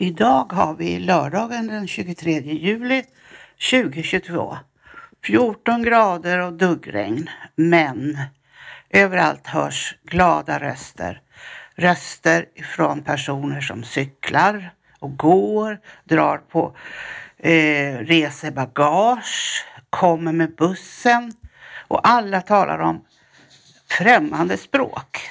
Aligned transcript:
Idag 0.00 0.52
har 0.52 0.74
vi 0.74 0.98
lördagen 0.98 1.66
den 1.66 1.88
23 1.88 2.40
juli 2.40 3.04
2022. 3.70 4.56
14 5.24 5.82
grader 5.82 6.38
och 6.38 6.52
duggregn, 6.52 7.30
men 7.54 8.18
överallt 8.90 9.46
hörs 9.46 9.96
glada 10.04 10.58
röster. 10.58 11.20
Röster 11.74 12.44
från 12.76 13.02
personer 13.02 13.60
som 13.60 13.84
cyklar 13.84 14.70
och 14.98 15.16
går, 15.16 15.78
drar 16.04 16.38
på 16.38 16.76
eh, 17.38 17.98
resebagage, 17.98 19.64
kommer 19.90 20.32
med 20.32 20.54
bussen 20.54 21.32
och 21.88 22.08
alla 22.08 22.40
talar 22.40 22.78
om 22.78 23.04
främmande 23.88 24.56
språk. 24.56 25.30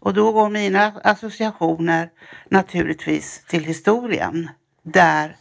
Och 0.00 0.14
då 0.14 0.32
går 0.32 0.48
mina 0.48 0.92
associationer 1.04 2.10
naturligtvis 2.48 3.44
till 3.48 3.64
historien 3.64 4.50
där 4.82 5.36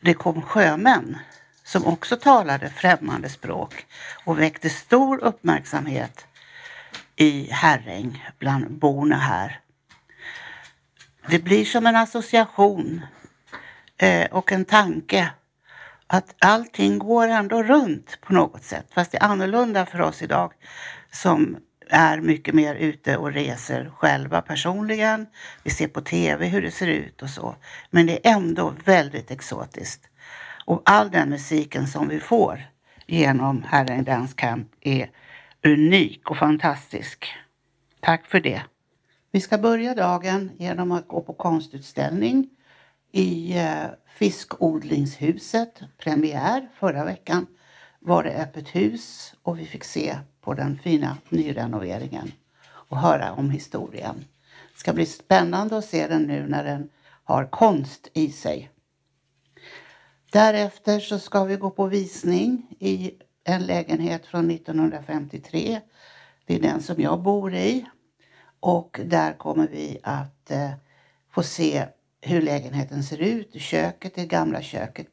det 0.00 0.14
kom 0.14 0.42
sjömän 0.42 1.18
som 1.64 1.86
också 1.86 2.16
talade 2.16 2.70
främmande 2.70 3.28
språk 3.28 3.86
och 4.24 4.40
väckte 4.40 4.70
stor 4.70 5.24
uppmärksamhet 5.24 6.26
i 7.16 7.48
Herräng 7.50 8.24
bland 8.38 8.78
borna 8.78 9.16
här. 9.16 9.60
Det 11.28 11.38
blir 11.38 11.64
som 11.64 11.86
en 11.86 11.96
association 11.96 13.06
eh, 13.98 14.26
och 14.30 14.52
en 14.52 14.64
tanke 14.64 15.30
att 16.06 16.34
allting 16.38 16.98
går 16.98 17.28
ändå 17.28 17.62
runt 17.62 18.20
på 18.20 18.32
något 18.32 18.64
sätt. 18.64 18.86
Fast 18.90 19.12
det 19.12 19.18
är 19.18 19.24
annorlunda 19.24 19.86
för 19.86 20.00
oss 20.00 20.22
idag 20.22 20.52
som 21.12 21.56
är 21.90 22.20
mycket 22.20 22.54
mer 22.54 22.74
ute 22.74 23.16
och 23.16 23.32
reser 23.32 23.90
själva 23.96 24.42
personligen. 24.42 25.26
Vi 25.62 25.70
ser 25.70 25.88
på 25.88 26.00
tv 26.00 26.46
hur 26.46 26.62
det 26.62 26.70
ser 26.70 26.86
ut 26.86 27.22
och 27.22 27.30
så. 27.30 27.54
Men 27.90 28.06
det 28.06 28.26
är 28.26 28.32
ändå 28.32 28.74
väldigt 28.84 29.30
exotiskt. 29.30 30.08
Och 30.64 30.82
all 30.84 31.10
den 31.10 31.30
musiken 31.30 31.86
som 31.86 32.08
vi 32.08 32.20
får 32.20 32.60
genom 33.06 33.62
Herren 33.62 34.04
Dance 34.04 34.34
Camp 34.36 34.68
är 34.80 35.10
unik 35.64 36.30
och 36.30 36.36
fantastisk. 36.36 37.26
Tack 38.00 38.26
för 38.26 38.40
det. 38.40 38.62
Vi 39.32 39.40
ska 39.40 39.58
börja 39.58 39.94
dagen 39.94 40.50
genom 40.58 40.92
att 40.92 41.08
gå 41.08 41.20
på 41.20 41.32
konstutställning 41.32 42.48
i 43.12 43.58
eh, 43.58 43.84
Fiskodlingshuset. 44.18 45.80
Premiär 45.98 46.68
förra 46.78 47.04
veckan 47.04 47.46
var 48.00 48.22
det 48.22 48.42
öppet 48.42 48.68
hus 48.68 49.34
och 49.42 49.58
vi 49.58 49.66
fick 49.66 49.84
se 49.84 50.16
på 50.46 50.54
den 50.54 50.78
fina 50.78 51.16
nyrenoveringen 51.28 52.32
och 52.66 52.98
höra 52.98 53.32
om 53.32 53.50
historien. 53.50 54.24
Det 54.72 54.78
ska 54.78 54.92
bli 54.92 55.06
spännande 55.06 55.78
att 55.78 55.84
se 55.84 56.06
den 56.06 56.22
nu 56.22 56.46
när 56.48 56.64
den 56.64 56.88
har 57.24 57.46
konst 57.46 58.08
i 58.12 58.30
sig. 58.30 58.70
Därefter 60.32 61.00
så 61.00 61.18
ska 61.18 61.44
vi 61.44 61.56
gå 61.56 61.70
på 61.70 61.86
visning 61.86 62.66
i 62.78 63.12
en 63.44 63.66
lägenhet 63.66 64.26
från 64.26 64.50
1953. 64.50 65.80
Det 66.46 66.54
är 66.54 66.60
den 66.60 66.82
som 66.82 67.02
jag 67.02 67.22
bor 67.22 67.54
i. 67.54 67.86
Och 68.60 69.00
där 69.04 69.32
kommer 69.32 69.68
vi 69.68 69.98
att 70.02 70.50
eh, 70.50 70.70
få 71.30 71.42
se 71.42 71.86
hur 72.20 72.42
lägenheten 72.42 73.02
ser 73.02 73.18
ut. 73.18 73.60
Köket, 73.60 74.14
det 74.14 74.26
gamla 74.26 74.62
köket 74.62 75.08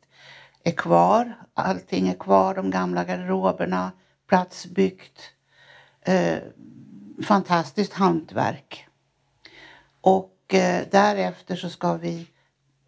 är 0.64 0.72
kvar. 0.72 1.38
Allting 1.54 2.08
är 2.08 2.16
kvar, 2.16 2.56
de 2.56 2.72
gamla 2.72 3.04
garderoberna, 3.04 3.92
platsbyggt. 4.28 5.22
Eh, 6.02 6.40
fantastiskt 7.24 7.94
hantverk. 7.94 8.88
Och 10.02 10.54
eh, 10.54 10.88
därefter 10.92 11.56
så 11.56 11.70
ska 11.70 11.94
vi 11.94 12.28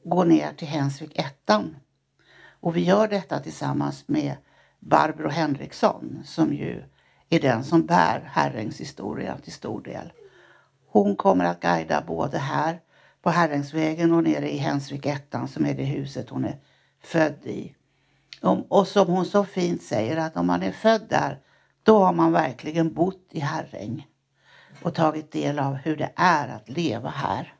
gå 0.03 0.23
ner 0.23 0.53
till 0.53 0.67
Hensvik 0.67 1.19
1. 1.19 1.51
Och 2.59 2.75
vi 2.75 2.83
gör 2.83 3.07
detta 3.07 3.39
tillsammans 3.39 4.07
med 4.07 4.35
Barbro 4.79 5.29
Henriksson 5.29 6.21
som 6.25 6.53
ju 6.53 6.83
är 7.29 7.39
den 7.39 7.63
som 7.63 7.85
bär 7.85 8.29
Herrängs 8.31 8.79
historia 8.79 9.37
till 9.37 9.53
stor 9.53 9.81
del. 9.81 10.11
Hon 10.87 11.15
kommer 11.15 11.45
att 11.45 11.61
guida 11.61 12.03
både 12.07 12.37
här 12.37 12.79
på 13.21 13.29
Herrängsvägen 13.29 14.13
och 14.13 14.23
nere 14.23 14.51
i 14.53 14.57
Hensvik 14.57 15.05
1 15.05 15.35
som 15.49 15.65
är 15.65 15.73
det 15.73 15.83
huset 15.83 16.29
hon 16.29 16.45
är 16.45 16.59
född 17.03 17.45
i. 17.45 17.75
Och 18.41 18.87
som 18.87 19.07
hon 19.07 19.25
så 19.25 19.43
fint 19.43 19.83
säger 19.83 20.17
att 20.17 20.37
om 20.37 20.47
man 20.47 20.63
är 20.63 20.71
född 20.71 21.05
där 21.09 21.39
då 21.83 21.99
har 22.03 22.13
man 22.13 22.31
verkligen 22.31 22.93
bott 22.93 23.27
i 23.31 23.39
Herräng 23.39 24.07
och 24.81 24.95
tagit 24.95 25.31
del 25.31 25.59
av 25.59 25.73
hur 25.73 25.97
det 25.97 26.11
är 26.15 26.47
att 26.47 26.69
leva 26.69 27.09
här. 27.09 27.53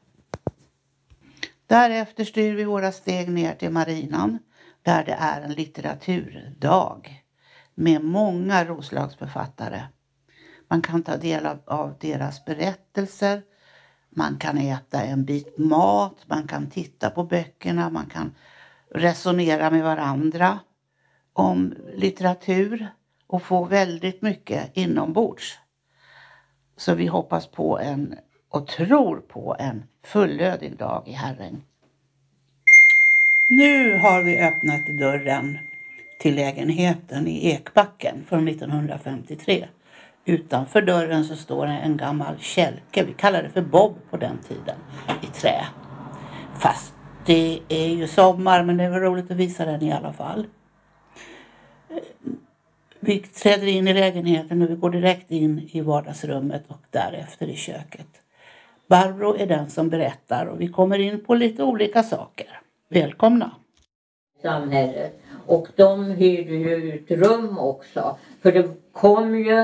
Därefter 1.68 2.24
styr 2.24 2.56
vi 2.56 2.64
våra 2.64 2.92
steg 2.92 3.30
ner 3.30 3.56
till 3.56 3.70
marinan 3.70 4.40
där 4.82 5.06
det 5.06 5.16
är 5.20 5.42
en 5.42 5.54
litteraturdag 5.54 7.24
med 7.76 8.04
många 8.04 8.66
Roslagsförfattare. 8.66 9.82
Man 10.68 10.82
kan 10.82 11.04
ta 11.04 11.18
del 11.18 11.46
av, 11.46 11.60
av 11.66 11.96
deras 12.00 12.46
berättelser, 12.46 13.42
man 14.10 14.38
kan 14.38 14.58
äta 14.58 15.04
en 15.04 15.26
bit 15.26 15.58
mat, 15.58 16.16
man 16.28 16.48
kan 16.48 16.70
titta 16.70 17.10
på 17.10 17.24
böckerna, 17.24 17.90
man 17.90 18.06
kan 18.06 18.36
resonera 18.94 19.70
med 19.70 19.84
varandra 19.84 20.60
om 21.34 21.76
litteratur 21.96 22.88
och 23.28 23.42
få 23.42 23.64
väldigt 23.64 24.22
mycket 24.22 24.78
inombords. 24.78 25.60
Så 26.78 26.94
vi 26.94 27.08
hoppas 27.08 27.48
på 27.48 27.80
en 27.80 28.16
och 28.50 28.68
tror 28.68 29.18
på 29.18 29.56
en 29.60 29.84
fullödig 30.04 30.78
dag 30.78 31.04
i 31.06 31.12
Herren. 31.12 31.64
Nu 33.50 33.98
har 33.98 34.24
vi 34.24 34.40
öppnat 34.40 34.86
dörren 34.86 35.58
till 36.20 36.36
lägenheten 36.36 37.28
i 37.28 37.50
Ekbacken 37.50 38.26
från 38.28 38.48
1953. 38.48 39.68
Utanför 40.26 40.82
dörren 40.82 41.26
så 41.26 41.36
står 41.36 41.66
en 41.66 41.98
gammal 41.98 42.40
kälke, 42.40 43.04
vi 43.04 43.14
kallade 43.14 43.44
det 43.44 43.54
för 43.54 43.62
Bob 43.62 43.96
på 44.10 44.18
den 44.18 44.38
tiden, 44.38 44.78
i 45.24 45.26
trä. 45.26 45.66
Fast 46.60 46.95
det 47.26 47.60
är 47.70 47.88
ju 47.88 48.08
sommar 48.08 48.64
men 48.64 48.78
det 48.78 48.90
var 48.90 49.00
roligt 49.00 49.32
att 49.32 49.38
visa 49.38 49.66
den 49.66 49.82
i 49.82 49.92
alla 49.92 50.14
fall. 50.14 50.48
Vi 53.00 53.20
träder 53.20 53.68
in 53.68 53.88
i 53.88 53.94
lägenheten 53.94 54.62
och 54.62 54.70
vi 54.70 54.76
går 54.76 54.90
direkt 54.90 55.32
in 55.32 55.70
i 55.72 55.82
vardagsrummet 55.82 56.64
och 56.68 56.82
därefter 56.90 57.48
i 57.48 57.56
köket. 57.56 58.08
Barbro 58.88 59.36
är 59.36 59.46
den 59.48 59.70
som 59.70 59.90
berättar 59.90 60.46
och 60.46 60.62
vi 60.62 60.68
kommer 60.68 61.00
in 61.00 61.26
på 61.26 61.36
lite 61.36 61.64
olika 61.64 62.04
saker. 62.04 62.60
Välkomna! 62.90 63.52
Samhället. 64.42 65.20
Och 65.46 65.68
de 65.76 66.12
hyrde 66.12 66.56
ju 66.56 66.76
ut 66.76 67.12
rum 67.12 67.58
också. 67.58 68.18
För 68.42 68.52
det 68.52 68.70
kom 68.92 69.36
ju 69.36 69.60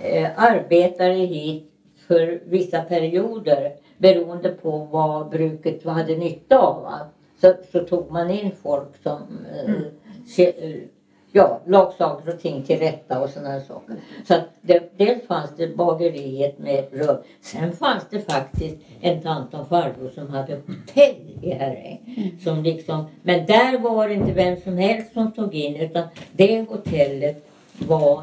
eh, 0.00 0.30
arbetare 0.36 1.12
hit 1.12 1.72
för 2.06 2.40
vissa 2.46 2.82
perioder 2.82 3.72
beroende 4.02 4.48
på 4.48 4.70
vad 4.78 5.30
bruket 5.30 5.84
hade 5.84 6.16
nytta 6.16 6.58
av. 6.58 6.82
Va? 6.82 6.98
Så, 7.40 7.54
så 7.72 7.84
tog 7.84 8.10
man 8.10 8.30
in 8.30 8.50
folk 8.62 9.02
som 9.02 9.22
eh, 9.54 9.70
mm 9.70 10.88
ja, 11.32 11.60
lag 11.66 11.92
saker 11.98 12.34
och 12.34 12.40
ting 12.40 12.62
till 12.62 12.78
rätta 12.78 13.20
och 13.20 13.30
sådana 13.30 13.60
saker. 13.60 13.96
Så 14.28 14.34
att 14.34 14.44
det, 14.60 14.98
dels 14.98 15.26
fanns 15.26 15.50
det 15.56 15.76
bageriet 15.76 16.58
med 16.58 16.84
rum. 16.92 17.16
Sen 17.40 17.72
fanns 17.72 18.06
det 18.10 18.20
faktiskt 18.20 18.76
en 19.00 19.22
tant 19.22 19.54
och 19.54 19.68
farbror 19.68 20.10
som 20.14 20.30
hade 20.30 20.54
hotell 20.54 21.38
i 21.42 21.50
Herräng. 21.50 22.38
Som 22.44 22.62
liksom, 22.62 23.04
men 23.22 23.46
där 23.46 23.78
var 23.78 24.08
det 24.08 24.14
inte 24.14 24.32
vem 24.32 24.60
som 24.60 24.78
helst 24.78 25.12
som 25.12 25.32
tog 25.32 25.54
in 25.54 25.76
utan 25.76 26.02
det 26.32 26.68
hotellet 26.68 27.46
var 27.78 28.22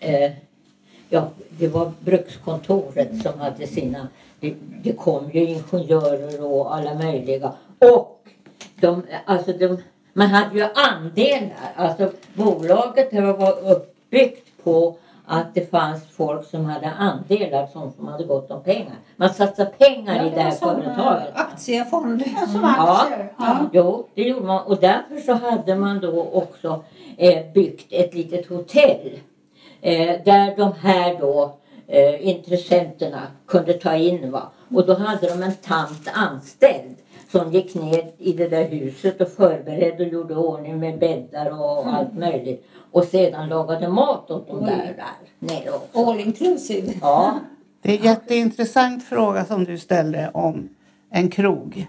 eh, 0.00 0.30
Ja, 1.10 1.28
det 1.50 1.68
var 1.68 1.92
brukskontoret 2.00 3.22
som 3.22 3.40
hade 3.40 3.66
sina... 3.66 4.08
Det, 4.40 4.54
det 4.82 4.92
kom 4.92 5.30
ju 5.30 5.40
ingenjörer 5.40 6.52
och 6.52 6.74
alla 6.74 6.94
möjliga. 6.94 7.52
Och 7.78 8.24
de, 8.80 9.02
alltså 9.26 9.52
de 9.52 9.78
man 10.12 10.26
hade 10.26 10.58
ju 10.58 10.66
andelar. 10.74 11.72
Alltså 11.76 12.10
bolaget 12.34 13.12
var 13.12 13.70
uppbyggt 13.72 14.64
på 14.64 14.96
att 15.26 15.54
det 15.54 15.70
fanns 15.70 16.06
folk 16.10 16.46
som 16.46 16.64
hade 16.64 16.90
andelar 16.90 17.66
som, 17.66 17.92
som 17.92 18.08
hade 18.08 18.24
gott 18.24 18.50
om 18.50 18.62
pengar. 18.62 18.94
Man 19.16 19.30
satsade 19.30 19.70
pengar 19.70 20.16
ja, 20.16 20.26
i 20.26 20.30
det 20.30 20.40
här 20.40 20.50
företaget. 20.50 21.28
Aktiefonder. 21.34 22.28
Som 22.52 22.64
aktier. 22.64 23.32
Ja, 23.38 23.44
ja. 23.46 23.68
Jo, 23.72 24.06
det 24.14 24.22
gjorde 24.22 24.46
man. 24.46 24.66
Och 24.66 24.80
därför 24.80 25.16
så 25.16 25.32
hade 25.32 25.76
man 25.76 26.00
då 26.00 26.22
också 26.32 26.84
eh, 27.16 27.52
byggt 27.54 27.92
ett 27.92 28.14
litet 28.14 28.48
hotell. 28.48 29.20
Eh, 29.80 30.24
där 30.24 30.56
de 30.56 30.72
här 30.72 31.20
då 31.20 31.56
eh, 31.88 32.28
intressenterna 32.28 33.22
kunde 33.46 33.72
ta 33.72 33.94
in. 33.94 34.30
Va? 34.30 34.42
Och 34.74 34.86
då 34.86 34.94
hade 34.94 35.28
de 35.28 35.42
en 35.42 35.54
tant 35.54 36.08
anställd 36.14 36.96
som 37.32 37.52
gick 37.52 37.74
ner 37.74 38.12
i 38.18 38.32
det 38.32 38.48
där 38.48 38.64
huset 38.64 39.20
och 39.20 39.28
förberedde 39.28 40.04
och 40.04 40.12
gjorde 40.12 40.34
ordning 40.36 40.78
med 40.78 40.98
bäddar 40.98 41.50
och 41.60 41.82
mm. 41.82 41.94
allt 41.94 42.14
möjligt. 42.14 42.66
Och 42.90 43.04
sedan 43.04 43.48
lagade 43.48 43.88
mat 43.88 44.30
åt 44.30 44.48
dem 44.48 44.64
där, 44.64 44.94
där 44.96 45.48
nere 45.54 45.70
också. 45.70 46.10
All 46.10 46.20
inclusive. 46.20 46.92
Ja. 47.00 47.38
Det 47.82 47.92
är 47.92 47.98
en 47.98 48.04
jätteintressant 48.04 49.04
fråga 49.04 49.44
som 49.44 49.64
du 49.64 49.78
ställde 49.78 50.30
om 50.34 50.68
en 51.10 51.30
krog. 51.30 51.86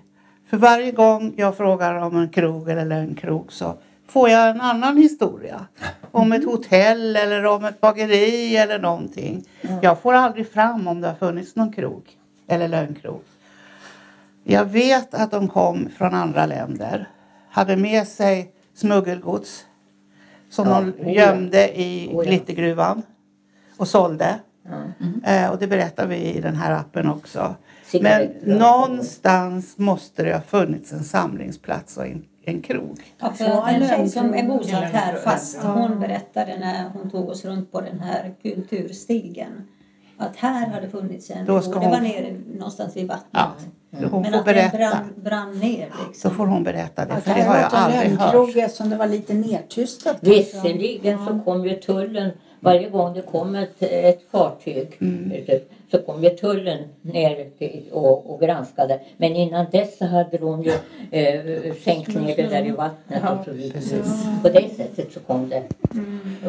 För 0.49 0.57
varje 0.57 0.91
gång 0.91 1.33
jag 1.37 1.57
frågar 1.57 1.95
om 1.95 2.15
en 2.15 2.29
krog 2.29 2.69
eller 2.69 2.99
en 2.99 3.15
krog 3.15 3.53
så 3.53 3.73
får 4.07 4.29
jag 4.29 4.49
en 4.49 4.61
annan 4.61 4.97
historia. 4.97 5.65
Om 6.11 6.31
ett 6.31 6.45
hotell 6.45 7.15
eller 7.15 7.45
om 7.45 7.65
ett 7.65 7.81
bageri 7.81 8.57
eller 8.57 8.79
någonting. 8.79 9.45
Jag 9.81 10.01
får 10.01 10.13
aldrig 10.13 10.51
fram 10.51 10.87
om 10.87 11.01
det 11.01 11.07
har 11.07 11.15
funnits 11.15 11.55
någon 11.55 11.73
krog 11.73 12.03
eller 12.47 12.67
lönnkrog. 12.67 13.21
Jag 14.43 14.65
vet 14.65 15.13
att 15.13 15.31
de 15.31 15.47
kom 15.47 15.89
från 15.97 16.13
andra 16.13 16.45
länder. 16.45 17.09
Hade 17.49 17.75
med 17.75 18.07
sig 18.07 18.51
smuggelgods 18.73 19.65
som 20.49 20.67
Ja, 20.67 20.81
de 20.81 20.89
oh 20.89 21.13
ja. 21.13 21.25
gömde 21.25 21.79
i 21.79 22.09
Oh 22.13 22.25
ja. 22.25 22.29
glittergruvan 22.29 23.01
och 23.77 23.87
sålde. 23.87 24.39
Ja. 25.23 25.31
Eh, 25.31 25.49
och 25.51 25.57
det 25.59 25.67
berättar 25.67 26.07
vi 26.07 26.15
i 26.15 26.41
den 26.41 26.55
här 26.55 26.71
appen 26.71 27.09
också. 27.09 27.55
Men 28.01 28.27
någonstans 28.43 29.77
måste 29.77 30.23
det 30.23 30.33
ha 30.33 30.41
funnits 30.41 30.93
en 30.93 31.03
samlingsplats 31.03 31.97
och 31.97 32.05
en, 32.07 32.25
en 32.49 32.61
krog. 32.61 32.99
Ja, 33.19 33.31
för 33.33 33.67
en 33.67 33.87
tjej 33.87 34.09
som 34.09 34.33
är 34.33 34.43
bosatt 34.47 34.83
här 34.83 35.15
fast 35.15 35.63
hon 35.63 35.99
berättade 35.99 36.57
när 36.59 36.89
hon 36.89 37.09
tog 37.09 37.29
oss 37.29 37.45
runt 37.45 37.71
på 37.71 37.81
den 37.81 37.99
här 37.99 38.33
kulturstigen 38.41 39.67
att 40.17 40.35
här 40.35 40.67
hade 40.67 40.89
funnits 40.89 41.29
en, 41.29 41.45
Då 41.45 41.61
ska 41.61 41.73
det 41.73 41.79
hon- 41.79 41.89
var 41.91 41.99
nere 42.01 42.35
någonstans 42.57 42.95
vid 42.97 43.07
vattnet. 43.07 43.27
Ja, 43.31 43.51
Hon 44.11 44.21
Men 44.21 44.31
får 44.31 44.39
att 44.39 44.45
den 44.45 44.55
berätta. 44.55 44.77
brann, 44.77 45.13
brann 45.23 45.59
ner 45.59 45.89
Så 46.01 46.07
liksom. 46.07 46.31
får 46.31 46.45
hon 46.47 46.63
berätta 46.63 47.05
det, 47.05 47.21
för 47.21 47.33
det 47.33 47.39
det 47.39 47.43
har 47.47 47.57
jag 47.57 47.69
aldrig 47.73 48.11
hört. 48.19 48.89
det 48.89 48.95
var 48.95 49.07
lite 49.07 49.33
nedtystat. 49.33 50.17
kanske. 50.21 50.37
Visserligen 50.37 51.25
så 51.27 51.39
kom 51.39 51.65
ju 51.65 51.75
tullen 51.75 52.31
varje 52.59 52.89
gång 52.89 53.13
det 53.13 53.21
kom 53.21 53.55
ett, 53.55 53.75
ett 53.83 54.21
fartyg 54.31 54.97
Mm. 55.01 55.31
ut, 55.31 55.71
så 55.91 55.97
kom 55.97 56.23
ju 56.23 56.29
tullen 56.29 56.77
ner 57.01 57.47
och, 57.91 58.33
och 58.33 58.39
granskade. 58.41 58.99
Men 59.17 59.35
innan 59.35 59.65
dess 59.71 59.97
så 59.97 60.05
hade 60.05 60.37
de 60.37 60.63
ju 60.63 60.71
eh, 61.11 61.73
sänkt 61.83 62.07
ner 62.15 62.35
det 62.35 62.47
där 62.47 62.65
i 62.65 62.71
vattnet 62.71 63.23
och 63.39 63.45
så 63.45 63.51
vidare. 63.51 63.71
precis. 63.73 64.25
På 64.43 64.49
det 64.49 64.69
sättet 64.77 65.13
så 65.13 65.19
kom 65.19 65.49
det 65.49 65.63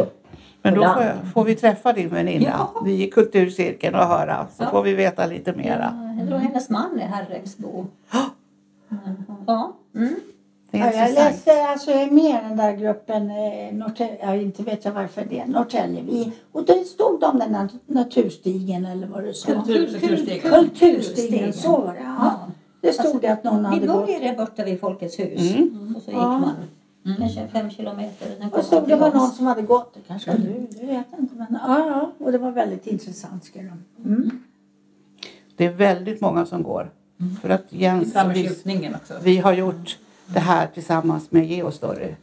upp. 0.00 0.16
Men 0.62 0.74
då 0.74 0.80
får, 0.82 1.02
jag, 1.02 1.14
får 1.34 1.44
vi 1.44 1.54
träffa 1.54 1.92
din 1.92 2.08
väninna, 2.08 2.68
vi 2.84 3.06
i 3.06 3.10
kulturcirkeln 3.10 3.94
och 3.94 4.06
höra. 4.06 4.46
Så 4.56 4.62
Ja. 4.62 4.70
får 4.70 4.82
vi 4.82 4.94
veta 4.94 5.26
lite 5.26 5.52
mera. 5.52 5.94
Ja, 6.18 6.22
Eller 6.26 6.36
hennes 6.38 6.70
man 6.70 7.00
är 7.00 7.06
Herregsbo. 7.06 7.86
Ja. 8.12 9.72
Mm. 9.96 10.14
Det 10.70 10.78
är 10.78 10.92
Ja, 10.92 10.92
jag 10.92 11.14
läste, 11.14 11.39
alltså 11.80 11.90
jag 11.90 12.02
är 12.02 12.10
med 12.10 12.24
i 12.44 12.48
den 12.48 12.56
där 12.56 12.72
gruppen, 12.76 13.30
eh, 13.30 13.72
Norrtälje, 13.74 14.18
ja, 14.22 14.34
inte 14.34 14.62
vet 14.62 14.84
jag 14.84 14.92
varför 14.92 15.26
det 15.30 15.40
är, 15.40 15.46
Norrtälje. 15.46 16.02
Vi, 16.02 16.32
och 16.52 16.64
det 16.64 16.84
stod 16.84 17.22
om 17.24 17.38
den 17.38 17.54
här 17.54 17.68
naturstigen 17.86 18.84
eller 18.84 19.06
vad 19.06 19.24
du 19.24 19.34
sa. 19.34 19.52
Kulturstigen. 19.52 20.40
Kulturstigen, 20.40 21.52
så 21.52 21.70
var 21.80 21.94
det. 21.94 22.00
Ja. 22.04 22.40
Det 22.80 22.92
stod 22.92 23.20
det 23.20 23.28
att 23.28 23.44
någon 23.44 23.60
Vi 23.62 23.66
hade 23.68 23.86
gått. 23.86 24.06
började 24.06 24.36
borta 24.36 24.64
vid 24.64 24.80
Folkets 24.80 25.18
hus 25.18 25.54
Mm. 25.54 25.94
och 25.96 26.02
så 26.02 26.10
gick 26.10 26.20
Ja. 26.20 26.38
man 26.38 27.16
kanske 27.18 27.48
fem 27.48 27.70
kilometer. 27.70 28.48
Och 28.52 28.64
stod 28.64 28.80
man 28.80 28.88
det 28.88 28.96
var 28.96 29.10
någon 29.14 29.30
som 29.30 29.46
hade 29.46 29.62
gått. 29.62 29.94
Det 29.94 30.00
kanske 30.06 30.30
var 30.30 30.38
du, 30.38 30.66
det 30.80 30.86
vet 30.86 31.06
jag 31.10 31.20
inte. 31.20 31.34
Men, 31.34 31.58
ja, 31.66 31.86
ja, 31.86 32.10
och 32.26 32.32
det 32.32 32.38
var 32.38 32.50
väldigt 32.50 32.86
intressant 32.86 33.44
skrev 33.44 33.64
de. 33.96 34.08
Mm. 34.08 34.30
Det 35.56 35.64
är 35.66 35.70
väldigt 35.72 36.20
många 36.20 36.46
som 36.46 36.62
går. 36.62 36.90
För 37.42 37.48
att 37.50 37.64
Jens 37.68 38.14
vi, 38.34 38.50
vi 39.22 39.36
har 39.38 39.52
gjort 39.52 39.98
det 40.32 40.40
här 40.40 40.66
tillsammans 40.66 41.30
med 41.30 41.46
Geostory 41.46 42.14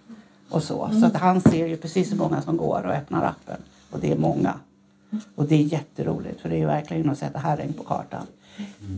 och 0.49 0.63
så. 0.63 0.89
Så 0.99 1.05
att 1.05 1.15
han 1.15 1.41
ser 1.41 1.67
ju 1.67 1.77
precis 1.77 2.11
hur 2.11 2.17
många 2.17 2.41
som 2.41 2.57
går 2.57 2.83
och 2.85 2.93
öppnar 2.93 3.25
appen. 3.25 3.61
Och 3.91 3.99
det 3.99 4.11
är 4.11 4.17
många. 4.17 4.53
Och 5.35 5.45
det 5.45 5.55
är 5.55 5.63
jätteroligt 5.63 6.41
för 6.41 6.49
det 6.49 6.55
är 6.55 6.59
ju 6.59 6.65
verkligen 6.65 7.09
att 7.09 7.17
sätta 7.17 7.39
Herräng 7.39 7.73
på 7.73 7.83
kartan. 7.83 8.25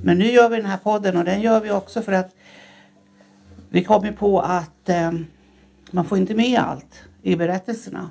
Men 0.03 0.17
nu 0.17 0.31
gör 0.31 0.49
vi 0.49 0.57
den 0.57 0.65
här 0.65 0.77
podden 0.77 1.17
och 1.17 1.23
den 1.23 1.41
gör 1.41 1.61
vi 1.61 1.71
också 1.71 2.01
för 2.01 2.11
att 2.11 2.35
vi 3.69 3.83
kom 3.83 4.05
ju 4.05 4.11
på 4.11 4.39
att 4.39 4.89
eh, 4.89 5.11
man 5.91 6.05
får 6.05 6.17
inte 6.17 6.35
med 6.35 6.59
allt 6.59 7.03
i 7.21 7.35
berättelserna. 7.35 8.09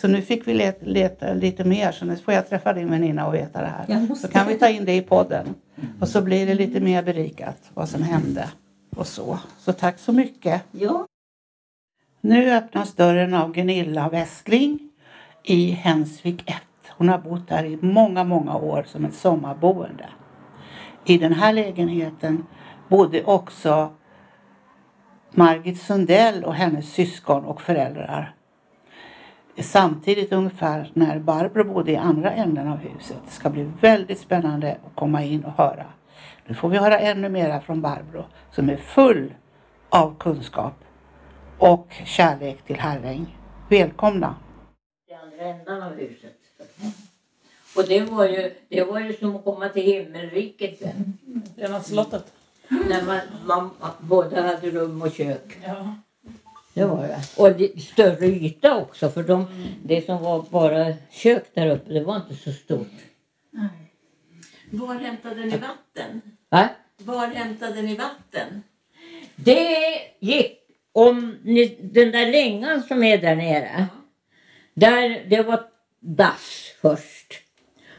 Så 0.00 0.08
nu 0.08 0.22
fick 0.22 0.48
vi 0.48 0.54
leta, 0.54 0.86
leta 0.86 1.32
lite 1.34 1.64
mer 1.64 1.92
så 1.92 2.04
nu 2.04 2.16
får 2.16 2.34
jag 2.34 2.48
träffa 2.48 2.72
din 2.72 2.90
väninna 2.90 3.26
och 3.26 3.34
veta 3.34 3.60
det 3.60 3.72
här. 3.78 4.14
Så 4.14 4.28
kan 4.28 4.48
vi 4.48 4.54
ta 4.54 4.68
in 4.68 4.84
det 4.84 4.96
i 4.96 5.02
podden. 5.02 5.54
Och 6.00 6.08
så 6.08 6.22
blir 6.22 6.46
det 6.46 6.54
lite 6.54 6.80
mer 6.80 7.02
berikat 7.02 7.58
vad 7.74 7.88
som 7.88 8.02
hände 8.02 8.48
och 8.96 9.06
så. 9.06 9.38
Så 9.58 9.72
tack 9.72 9.98
så 9.98 10.12
mycket. 10.12 10.62
Ja. 10.70 11.06
Nu 12.20 12.52
öppnas 12.52 12.94
dörren 12.94 13.34
av 13.34 13.52
Gunilla 13.52 14.08
Westling 14.08 14.78
i 15.42 15.70
Hensvik 15.70 16.50
1. 16.50 16.56
Hon 16.88 17.08
har 17.08 17.18
bott 17.18 17.48
där 17.48 17.64
i 17.64 17.78
många, 17.80 18.24
många 18.24 18.56
år 18.56 18.84
som 18.86 19.04
ett 19.04 19.14
sommarboende. 19.14 20.08
I 21.04 21.18
den 21.18 21.32
här 21.32 21.52
lägenheten 21.52 22.46
bodde 22.88 23.24
också 23.24 23.92
Margit 25.30 25.82
Sundell 25.82 26.44
och 26.44 26.54
hennes 26.54 26.92
syskon 26.92 27.44
och 27.44 27.60
föräldrar. 27.60 28.34
Samtidigt 29.58 30.32
ungefär 30.32 30.90
när 30.94 31.18
Barbro 31.18 31.64
bodde 31.64 31.92
i 31.92 31.96
andra 31.96 32.30
änden 32.32 32.68
av 32.68 32.78
huset. 32.78 33.16
Det 33.24 33.30
ska 33.32 33.50
bli 33.50 33.70
väldigt 33.80 34.18
spännande 34.18 34.78
att 34.86 34.94
komma 34.94 35.24
in 35.24 35.44
och 35.44 35.52
höra. 35.52 35.86
Nu 36.46 36.54
får 36.54 36.68
vi 36.68 36.78
höra 36.78 36.98
ännu 36.98 37.28
mera 37.28 37.60
från 37.60 37.82
Barbro 37.82 38.24
som 38.50 38.70
är 38.70 38.76
full 38.76 39.34
av 39.88 40.16
kunskap 40.18 40.74
och 41.58 41.88
kärlek 42.04 42.62
till 42.62 42.76
Herräng. 42.76 43.38
Välkomna! 43.70 44.34
i 45.08 45.14
andra 45.14 45.44
änden 45.44 45.82
av 45.82 45.92
huset. 45.92 46.32
Och 47.76 47.84
det 47.88 48.00
var 48.00 48.24
ju, 48.24 48.54
det 48.68 48.84
var 48.84 49.00
ju 49.00 49.16
som 49.16 49.36
att 49.36 49.44
komma 49.44 49.68
till 49.68 49.82
himmelriket. 49.82 50.80
det. 50.80 50.94
Rena 51.56 51.80
slottet. 51.80 52.32
När 52.68 53.02
man, 53.02 53.20
man 53.44 53.70
både 54.00 54.40
hade 54.40 54.70
rum 54.70 55.02
och 55.02 55.12
kök. 55.12 55.58
Ja. 55.66 55.94
Det 56.74 56.84
var 56.84 57.02
det. 57.02 57.20
Och 57.36 57.52
det, 57.52 57.80
större 57.80 58.26
yta 58.26 58.76
också 58.76 59.08
för 59.08 59.22
de, 59.22 59.46
det 59.84 60.06
som 60.06 60.22
var 60.22 60.44
bara 60.50 60.94
kök 61.10 61.44
där 61.54 61.70
uppe 61.70 61.92
det 61.92 62.04
var 62.04 62.16
inte 62.16 62.34
så 62.34 62.52
stort. 62.52 62.92
Var 64.70 64.94
hämtade 64.94 65.44
ni 65.44 65.56
vatten? 65.56 66.22
Va? 66.48 66.68
Var 66.98 67.26
hämtade 67.26 67.82
ni 67.82 67.96
vatten? 67.96 68.62
Det 69.36 69.98
gick 70.20 70.58
om 70.92 71.38
ni, 71.42 71.78
den 71.80 72.12
där 72.12 72.32
längan 72.32 72.82
som 72.82 73.02
är 73.02 73.18
där 73.18 73.36
nere. 73.36 73.86
Där, 74.74 75.26
det 75.28 75.42
var 75.42 75.64
dass 76.00 76.74
först. 76.80 77.34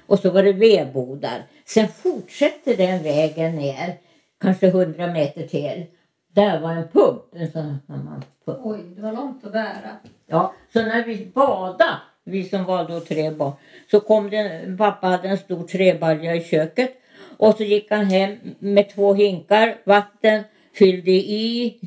Och 0.08 0.20
så 0.20 0.30
var 0.30 0.44
det 0.44 0.54
vedbodar. 0.54 1.44
Sen 1.66 1.88
fortsätter 1.88 2.78
den 2.78 3.04
vägen 3.04 3.56
ner, 3.56 3.98
kanske 4.42 4.68
100 4.68 5.08
meter 5.08 5.48
till. 5.48 5.86
Där 6.28 6.60
var 6.60 6.72
en 6.72 6.88
pump. 6.88 7.24
En 7.34 7.52
sån 7.52 7.78
gammal 7.88 8.22
pump. 8.46 8.60
Oj, 8.64 8.84
det 8.96 9.02
var 9.02 9.14
långt 9.14 9.46
att 9.46 9.52
bära. 9.52 9.98
Ja, 10.26 10.54
så 10.74 10.82
när 10.82 11.04
vi 11.04 11.26
badade, 11.26 11.98
vi 12.28 12.44
som 12.44 12.64
var 12.64 12.88
då 12.88 13.00
tre 13.00 13.32
barn, 13.32 13.54
så 13.92 14.00
kom 14.00 14.30
det, 14.30 14.76
pappa 14.78 15.08
hade 15.08 15.28
en 15.28 15.38
stor 15.38 15.64
träbalja 15.64 16.36
i 16.36 16.44
köket. 16.44 16.94
Och 17.38 17.54
så 17.54 17.64
gick 17.64 17.92
han 17.92 18.06
hem 18.06 18.38
med 18.60 18.90
två 18.90 19.14
hinkar 19.14 19.78
vatten, 19.84 20.44
fyllde 20.74 21.12
i 21.12 21.80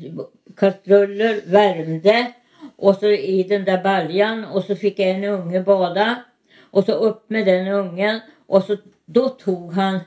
kastruller, 0.57 1.41
värmde. 1.45 2.33
Och 2.75 2.95
så 2.95 3.07
i 3.07 3.43
den 3.43 3.65
där 3.65 3.83
baljan 3.83 4.45
och 4.45 4.63
så 4.63 4.75
fick 4.75 4.99
en 4.99 5.23
unge 5.23 5.61
bada. 5.61 6.23
Och 6.71 6.83
så 6.83 6.91
upp 6.91 7.29
med 7.29 7.45
den 7.45 7.67
ungen. 7.67 8.19
Och 8.47 8.63
så 8.63 8.77
då 9.05 9.29
tog 9.29 9.73
han 9.73 9.99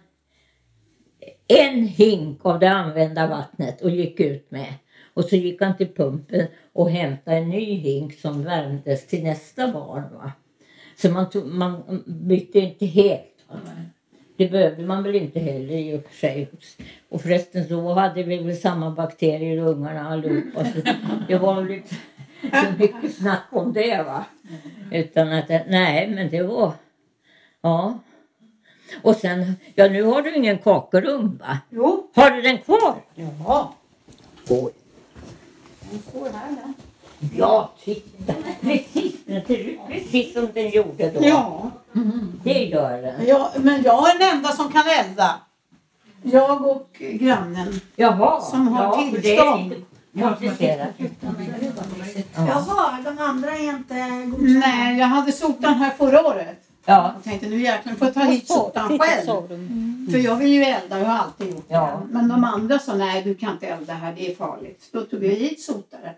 en 1.49 1.87
hink 1.87 2.41
av 2.43 2.59
det 2.59 2.71
använda 2.71 3.27
vattnet 3.27 3.83
och 3.83 3.91
gick 3.91 4.21
ut 4.21 4.51
med. 4.51 4.75
Och 5.15 5.25
så 5.25 5.37
gick 5.37 5.63
han 5.63 5.77
till 5.77 5.95
pumpen 5.95 6.47
och 6.73 6.91
hämtade 6.91 7.37
en 7.37 7.49
ny 7.49 7.75
hink 7.77 8.15
som 8.15 8.45
värmdes 8.45 9.07
till 9.07 9.25
nästa 9.25 9.73
barn. 9.73 10.03
Va? 10.15 10.33
Så 10.97 11.11
man, 11.11 11.31
tog, 11.31 11.47
man 11.47 12.03
bytte 12.07 12.59
inte 12.59 12.87
helt. 12.87 13.45
Va? 13.49 13.57
Det 14.37 14.49
behövde 14.49 14.83
man 14.87 15.03
väl 15.03 15.15
inte 15.15 15.41
heller 15.41 15.75
i 15.75 15.97
och 15.99 16.03
för 16.11 16.15
sig. 16.15 16.49
Och 17.09 17.21
förresten 17.23 17.69
så 17.69 17.93
hade 17.93 18.23
vi 18.23 18.37
väl 18.39 18.57
samma 18.57 18.91
bakterier 18.91 19.57
i 19.57 19.61
ungarna 19.61 20.09
allihopa. 20.09 20.65
Så 20.65 20.81
det 21.29 21.39
var 21.39 21.63
väl 21.63 21.71
inte 21.71 21.95
så 22.41 22.67
mycket 22.79 23.15
snack 23.15 23.45
om 23.51 23.73
det 23.73 24.03
va. 24.03 24.25
Utan 24.93 25.33
att, 25.33 25.49
nej 25.49 26.09
men 26.09 26.31
det 26.31 26.43
var, 26.43 26.73
ja. 27.61 27.99
Och 29.03 29.17
sen, 29.17 29.55
ja 29.75 29.89
nu 29.89 30.03
har 30.03 30.23
du 30.23 30.35
ingen 30.37 30.59
kakelugn 30.59 31.37
va? 31.37 31.59
Jo, 31.71 32.11
Har 32.15 32.31
du 32.31 32.43
den 32.43 32.59
kvar? 32.59 32.95
ja. 33.15 33.75
Oj. 34.49 34.73
Den 35.95 36.03
står 36.11 36.39
här 36.39 36.49
den. 36.49 36.75
Ja, 37.37 37.71
titta. 37.85 38.33
Precis, 38.61 39.15
den 39.27 39.45
ser 39.47 39.59
ut 39.59 39.81
precis 39.89 40.33
som 40.33 40.49
den 40.55 40.71
gjorde 40.71 41.11
då. 41.11 41.21
Ja. 41.23 41.71
Det 42.45 42.65
gör 42.65 43.03
den. 43.03 43.27
ja, 43.27 43.51
men 43.57 43.83
jag 43.83 44.15
är 44.15 44.19
den 44.19 44.37
enda 44.37 44.49
som 44.49 44.73
kan 44.73 44.83
elda. 44.87 45.35
Jag 46.23 46.67
och 46.67 46.89
grannen. 46.99 47.81
Jaha. 47.97 48.41
Som 48.41 48.69
har 48.69 48.85
ja, 48.85 48.93
för 48.93 49.21
tillstånd. 49.21 49.75
Det 50.13 50.21
är 50.21 50.29
komplicerat. 50.29 50.89
Ja. 52.35 52.47
Jaha, 52.49 52.99
de 53.05 53.19
andra 53.19 53.51
är 53.51 53.69
inte 53.69 53.95
godkända. 54.27 54.67
Nej, 54.67 54.99
jag 54.99 55.07
hade 55.07 55.33
sotan 55.33 55.75
här 55.75 55.91
förra 55.91 56.27
året. 56.27 56.63
Ja. 56.87 57.13
Jag 57.15 57.25
tänkte 57.25 57.49
nu 57.49 57.61
jäklar 57.63 57.95
får 57.95 58.07
jag 58.07 58.15
ta 58.15 58.21
hit 58.21 58.49
sotan 58.49 58.89
Titta, 58.89 59.05
själv. 59.05 59.27
sovrum. 59.27 60.09
För 60.11 60.19
jag 60.19 60.37
vill 60.37 60.53
ju 60.53 60.63
elda, 60.63 60.99
jag 60.99 61.07
har 61.07 61.19
alltid 61.19 61.51
gjort 61.51 61.69
det. 61.69 61.75
Ja. 61.75 62.03
Men 62.11 62.29
de 62.29 62.45
andra 62.45 62.79
sa 62.79 62.95
nej 62.95 63.23
du 63.23 63.35
kan 63.35 63.53
inte 63.53 63.67
elda 63.67 63.93
här, 63.95 64.15
det 64.17 64.31
är 64.31 64.35
farligt. 64.37 64.89
Då 64.93 65.01
tog 65.01 65.25
jag 65.25 65.31
hit 65.31 65.63
sotare. 65.63 66.15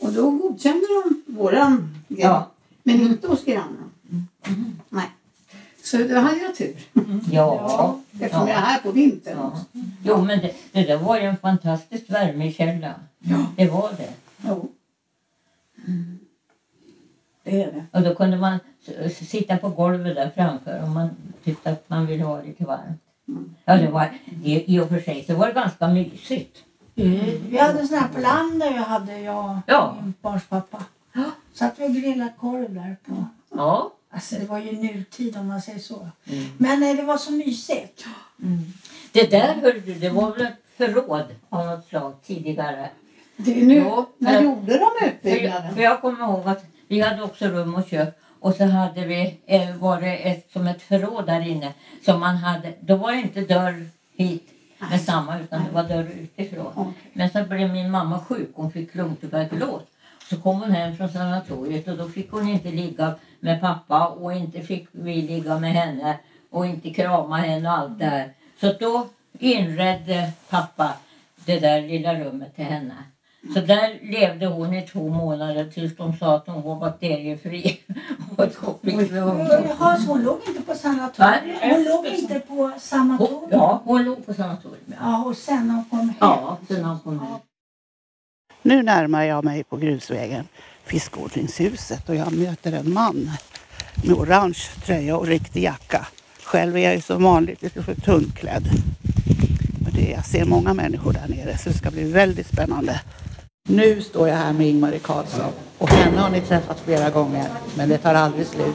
Och 0.00 0.12
då 0.12 0.30
godkände 0.30 0.86
de 1.04 1.32
våran 1.34 1.94
grej. 2.08 2.20
Ja. 2.20 2.50
Men 2.82 3.00
inte 3.00 3.28
hos 3.28 3.44
grannen. 3.44 3.90
Nej. 4.88 5.10
Så 5.84 5.96
då 5.96 6.14
hade 6.18 6.38
jag 6.38 6.54
tur. 6.56 6.76
Ja. 7.32 7.98
Eftersom 8.20 8.48
Ja. 8.48 8.54
jag 8.54 8.56
är 8.56 8.60
här 8.60 8.78
på 8.80 8.90
vintern. 8.90 9.38
ja. 9.38 9.60
Jo, 10.04 10.24
men 10.24 10.40
det, 10.40 10.52
det 10.72 10.82
där 10.84 10.96
var 10.96 11.16
ju 11.16 11.22
en 11.22 11.36
fantastisk 11.36 12.04
värmekälla. 12.10 12.94
Det 13.56 13.68
var 13.70 13.90
det. 13.98 14.12
Jo. 14.46 14.68
Det 17.50 17.62
är 17.62 17.72
det. 17.72 17.84
Och 17.98 18.02
då 18.04 18.14
kunde 18.14 18.36
man 18.36 18.58
sitta 19.12 19.56
på 19.56 19.68
golvet 19.68 20.14
där 20.16 20.30
framför 20.34 20.82
om 20.82 20.94
man 20.94 21.08
tyckte 21.44 21.70
att 21.70 21.88
man 21.90 22.06
ville 22.06 22.24
ha 22.24 22.42
lite 22.42 22.64
varmt. 22.64 23.02
Ja, 23.64 23.76
det 23.76 23.88
var, 23.88 24.08
i, 24.44 24.74
i 24.74 24.80
och 24.80 24.88
för 24.88 25.00
sig 25.00 25.24
så 25.26 25.34
var 25.34 25.46
det 25.46 25.52
ganska 25.52 25.88
mysigt. 25.88 26.56
Vi 26.94 27.58
hade 27.60 27.86
sån 27.86 27.98
här 27.98 28.08
på 28.08 28.20
landet, 28.20 28.72
jag 28.74 28.82
hade 28.82 29.18
jag 29.20 29.58
Ja. 29.66 29.96
min 30.02 30.14
barns 30.20 30.46
pappa. 30.48 30.82
Satt 31.54 31.74
vi 31.78 31.86
och 31.88 31.92
grillade 31.94 32.32
korv 32.40 32.74
där 32.74 32.96
på. 33.06 33.24
Ja. 33.54 33.92
Alltså 34.10 34.36
det 34.38 34.44
var 34.46 34.58
ju 34.58 34.72
nutid 34.72 35.36
om 35.36 35.46
man 35.48 35.62
säger 35.62 35.78
så. 35.78 36.08
Mm. 36.26 36.44
Men 36.58 36.82
eh, 36.82 36.96
det 36.96 37.02
var 37.02 37.16
så 37.16 37.32
mysigt. 37.32 38.04
Det 39.12 39.30
där 39.30 39.54
hörde 39.54 39.80
du, 39.80 39.94
det 39.94 40.10
var 40.10 40.32
väl 40.32 40.46
ett 40.46 40.54
förråd 40.76 41.24
av 41.48 41.66
något 41.66 41.86
slag 41.88 42.12
tidigare. 42.26 42.90
det 43.36 43.60
är 43.60 43.66
nu, 43.66 43.74
Jo, 43.74 44.06
när 44.18 44.42
gjorde 44.42 44.72
de 44.78 44.78
För 44.78 45.04
jag, 45.06 45.08
utbyggnaden? 45.14 45.74
för 45.74 45.82
jag 45.82 46.00
kommer 46.00 46.24
ihåg 46.24 46.48
att 46.48 46.64
vi 46.88 47.00
hade 47.00 47.22
också 47.22 47.46
rum 47.46 47.74
och 47.74 47.88
kök 47.88 48.18
och 48.40 48.54
så 48.54 48.64
hade 48.64 49.04
vi, 49.04 49.40
eh, 49.46 49.76
var 49.76 50.00
det 50.00 50.16
ett, 50.16 50.50
som 50.52 50.66
ett 50.66 50.82
förråd 50.82 51.26
där 51.26 51.40
inne. 51.40 51.72
Som 52.04 52.20
man 52.20 52.36
hade, 52.36 52.74
då 52.80 52.96
var 52.96 53.12
det 53.12 53.18
inte 53.18 53.40
dörr 53.40 53.86
hit 54.16 54.48
med 54.90 55.00
samma 55.00 55.38
utan 55.38 55.64
det 55.64 55.70
var 55.70 55.82
dörr 55.82 56.08
utifrån. 56.20 56.94
Men 57.12 57.30
så 57.30 57.44
blev 57.44 57.70
min 57.70 57.90
mamma 57.90 58.20
sjuk, 58.20 58.50
hon 58.54 58.72
fick 58.72 58.94
lungtuberkulos. 58.94 59.82
Så 60.30 60.36
kom 60.40 60.60
hon 60.60 60.70
hem 60.70 60.96
från 60.96 61.08
sanatoriet 61.08 61.88
och 61.88 61.96
då 61.96 62.08
fick 62.08 62.30
hon 62.30 62.48
inte 62.48 62.70
ligga 62.70 63.14
med 63.40 63.60
pappa 63.60 64.06
och 64.08 64.32
inte 64.32 64.60
fick 64.60 64.88
vi 64.92 65.22
ligga 65.22 65.58
med 65.58 65.72
henne 65.72 66.18
och 66.50 66.66
inte 66.66 66.90
krama 66.90 67.36
henne 67.36 67.68
och 67.68 67.74
allt 67.74 67.98
det 67.98 68.04
här. 68.04 68.32
Så 68.60 68.72
då 68.80 69.06
inredde 69.38 70.32
pappa 70.50 70.92
det 71.44 71.60
där 71.60 71.82
lilla 71.82 72.14
rummet 72.14 72.56
till 72.56 72.64
henne. 72.64 72.94
Så 73.54 73.60
där 73.60 73.98
levde 74.02 74.46
hon 74.46 74.74
i 74.74 74.82
två 74.82 75.08
månader 75.08 75.70
tills 75.74 75.96
de 75.96 76.16
sa 76.16 76.36
att 76.36 76.46
hon 76.46 76.62
var 76.62 76.76
bakteriefri. 76.80 77.80
Och. 78.36 78.78
Jaha, 78.82 79.96
så 79.98 80.06
hon 80.12 80.22
låg 80.22 80.38
inte 80.48 80.62
på 80.62 80.74
sanatoriet? 80.74 81.42
Nej. 81.60 81.74
Hon 81.74 81.84
låg 81.84 82.06
inte 82.06 82.40
på 82.40 82.54
Hon- 82.54 82.80
sanatoriet? 82.80 83.48
Ja, 83.50 83.82
hon 83.84 84.04
låg 84.04 84.26
på 84.26 84.34
sanatoriet. 84.34 84.82
Ja, 85.00 85.24
och 85.24 85.36
sen 85.36 85.68
när 85.68 85.74
hon 85.74 85.84
kom 85.84 85.98
hem? 85.98 86.14
ja 86.20 86.58
sen 86.68 86.84
han 86.84 86.98
kom 86.98 87.20
hem. 87.20 87.38
Nu 88.62 88.82
närmar 88.82 89.24
jag 89.24 89.44
mig 89.44 89.64
på 89.64 89.76
grusvägen 89.76 90.48
fiskodlingshuset 90.84 92.08
och 92.08 92.14
jag 92.16 92.32
möter 92.32 92.72
en 92.72 92.92
man 92.92 93.30
med 94.04 94.16
orange 94.16 94.58
tröja 94.84 95.16
och 95.16 95.26
riktig 95.26 95.62
jacka. 95.62 96.06
Själv 96.44 96.76
är 96.76 96.80
jag 96.80 96.94
ju 96.94 97.00
som 97.00 97.22
vanligt 97.22 97.62
lite 97.62 97.82
för 97.82 97.94
tunnklädd. 97.94 98.64
Men 99.84 99.92
det, 99.92 100.10
jag 100.10 100.24
ser 100.26 100.44
många 100.44 100.74
människor 100.74 101.12
där 101.12 101.28
nere 101.28 101.58
så 101.58 101.68
det 101.68 101.74
ska 101.78 101.90
bli 101.90 102.12
väldigt 102.12 102.46
spännande. 102.46 103.00
Nu 103.70 104.02
står 104.02 104.28
jag 104.28 104.36
här 104.36 104.52
med 104.52 104.66
Ingmarie 104.68 104.98
Karlsson 104.98 105.52
och 105.78 105.90
henne 105.90 106.20
har 106.20 106.30
ni 106.30 106.40
träffat 106.40 106.80
flera 106.84 107.10
gånger 107.10 107.46
men 107.74 107.88
det 107.88 107.98
tar 107.98 108.14
aldrig 108.14 108.46
slut. 108.46 108.74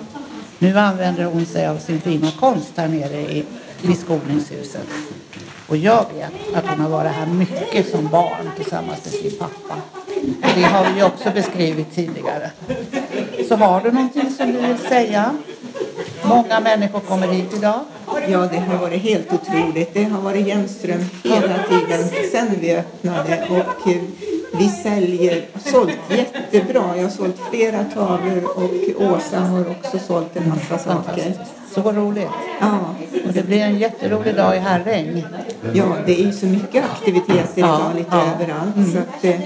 Nu 0.60 0.80
använder 0.80 1.26
hon 1.26 1.46
sig 1.46 1.68
av 1.68 1.78
sin 1.78 2.02
fina 2.02 2.32
konst 2.40 2.72
här 2.76 2.88
nere 2.88 3.22
i 3.22 3.46
fiskodlingshuset. 3.78 4.88
Och 5.68 5.78
jag 5.78 6.06
vet 6.16 6.56
att 6.56 6.66
hon 6.68 6.80
har 6.80 6.90
varit 6.90 7.12
här 7.12 7.26
mycket 7.26 7.90
som 7.90 8.08
barn 8.08 8.50
tillsammans 8.56 9.06
med 9.06 9.14
sin 9.14 9.40
pappa. 9.40 9.76
Det 10.56 10.64
har 10.64 10.94
vi 10.94 11.00
ju 11.00 11.06
också 11.06 11.32
beskrivit 11.32 11.96
tidigare. 11.96 12.52
Så 13.48 13.56
har 13.56 13.82
du 13.82 13.92
någonting 13.92 14.32
som 14.32 14.52
du 14.52 14.60
vill 14.60 14.78
säga? 14.78 15.36
Många 16.24 16.60
människor 16.60 17.00
kommer 17.00 17.28
hit 17.28 17.54
idag. 17.58 17.80
Ja, 18.28 18.48
det 18.52 18.58
har 18.58 18.78
varit 18.78 19.02
helt 19.02 19.34
otroligt. 19.34 19.94
Det 19.94 20.04
har 20.04 20.22
varit 20.22 20.48
Jennström 20.48 21.06
hela 21.24 21.60
tiden 21.70 22.30
sedan 22.32 22.48
vi 22.62 22.76
öppnade 22.76 23.48
och 23.50 23.90
vi 24.60 24.70
säljer, 24.70 25.46
sålt 25.66 25.98
jättebra. 26.10 26.84
Jag 26.96 27.04
har 27.04 27.10
sålt 27.10 27.36
flera 27.52 27.84
tavlor 27.84 28.44
och 28.56 29.02
Åsa 29.12 29.40
har 29.40 29.70
också 29.70 30.00
sålt 30.00 30.36
en 30.36 30.50
massa 30.50 30.78
saker. 30.78 31.34
Så 31.76 31.92
roligt. 31.92 32.28
Ja, 32.62 32.80
Och 33.28 33.34
det 33.34 33.44
blir 33.44 33.62
en 33.62 33.78
jätterolig 33.80 34.36
dag 34.36 34.56
i 34.56 34.60
Herräng. 34.60 35.26
ja, 35.74 35.86
det 36.06 36.22
är 36.22 36.26
ju 36.26 36.32
så 36.32 36.46
mycket 36.46 36.84
aktiviteter 36.86 37.44
Ja, 37.56 37.78
idag 37.80 37.96
lite 37.96 38.10
ja. 38.16 38.34
överallt 38.34 38.92
så 38.94 38.98
att 39.00 39.24
eh, 39.24 39.40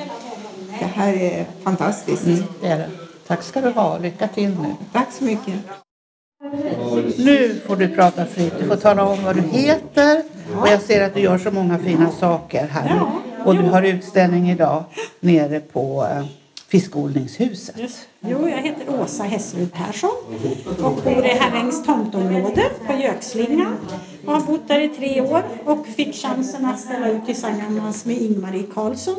det 0.80 0.86
här 0.86 1.14
är 1.14 1.46
fantastiskt. 1.64 2.26
Det 2.62 2.68
är 2.68 2.78
det. 2.78 2.90
Tack 3.28 3.44
ska 3.44 3.62
du 3.62 3.70
ha. 3.70 3.98
Lycka 3.98 4.28
till 4.28 4.50
nu. 4.50 4.74
Tack 4.94 5.08
så 5.12 5.24
mycket. 5.24 5.54
Nu 7.18 7.62
får 7.68 7.76
du 7.76 7.88
prata 7.88 8.26
fritt. 8.26 8.54
Du 8.60 8.68
får 8.68 8.76
tala 8.76 9.04
om 9.06 9.24
vad 9.24 9.36
du 9.36 9.42
heter. 9.42 10.22
Och 10.62 10.68
jag 10.68 10.82
ser 10.82 11.04
att 11.06 11.14
du 11.14 11.20
gör 11.20 11.38
så 11.38 11.52
många 11.52 11.78
fina 11.80 12.10
saker 12.12 12.68
här. 12.68 13.02
Och 13.46 13.56
du 13.56 13.64
har 13.64 13.84
utställning 13.84 14.50
idag 14.52 14.84
nere 15.20 15.60
på 15.60 16.08
eh, 16.12 16.26
Fiskodlingshuset. 16.68 17.76
Jo, 18.20 18.50
jag 18.50 18.58
heter 18.58 19.02
Åsa 19.02 19.24
Hesslund 19.24 19.74
Persson 19.74 20.10
och 20.84 20.94
bor 21.04 21.26
i 21.26 21.28
Herrängs 21.28 21.86
tomtområde 21.86 22.64
på 22.88 22.94
Gökslingan. 22.94 23.76
Och 24.28 24.34
har 24.34 24.42
bott 24.42 24.68
där 24.68 24.80
i 24.80 24.90
tre 24.90 25.22
år 25.22 25.44
och 25.66 25.88
fick 25.88 26.16
chansen 26.16 26.66
att 26.66 26.80
ställa 26.80 27.10
ut 27.10 27.26
tillsammans 27.26 28.06
med 28.06 28.18
Ingmarie 28.22 28.64
Karlsson. 28.74 29.16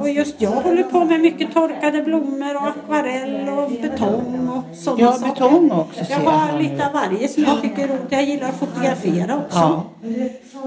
Och 0.00 0.08
just 0.10 0.34
jag 0.38 0.50
håller 0.50 0.82
på 0.82 1.04
med 1.04 1.20
mycket 1.20 1.54
torkade 1.54 2.02
blommor 2.02 2.56
och 2.56 2.68
akvarell 2.68 3.48
och 3.48 3.70
betong 3.70 4.48
och 4.48 4.76
sådana 4.76 5.00
Ja, 5.02 5.12
saker. 5.12 5.32
betong 5.34 5.70
också 5.70 6.00
Jag 6.10 6.20
jag 6.22 6.30
har 6.30 6.60
lite 6.60 6.86
av 6.86 6.92
varje 6.92 7.28
som 7.28 7.42
jag 7.42 7.62
tycker 7.62 7.82
är 7.82 7.88
roligt. 7.88 8.06
Jag 8.08 8.24
gillar 8.24 8.48
att 8.48 8.58
fotografera 8.58 9.36
också. 9.36 9.58
Ja. 9.58 9.84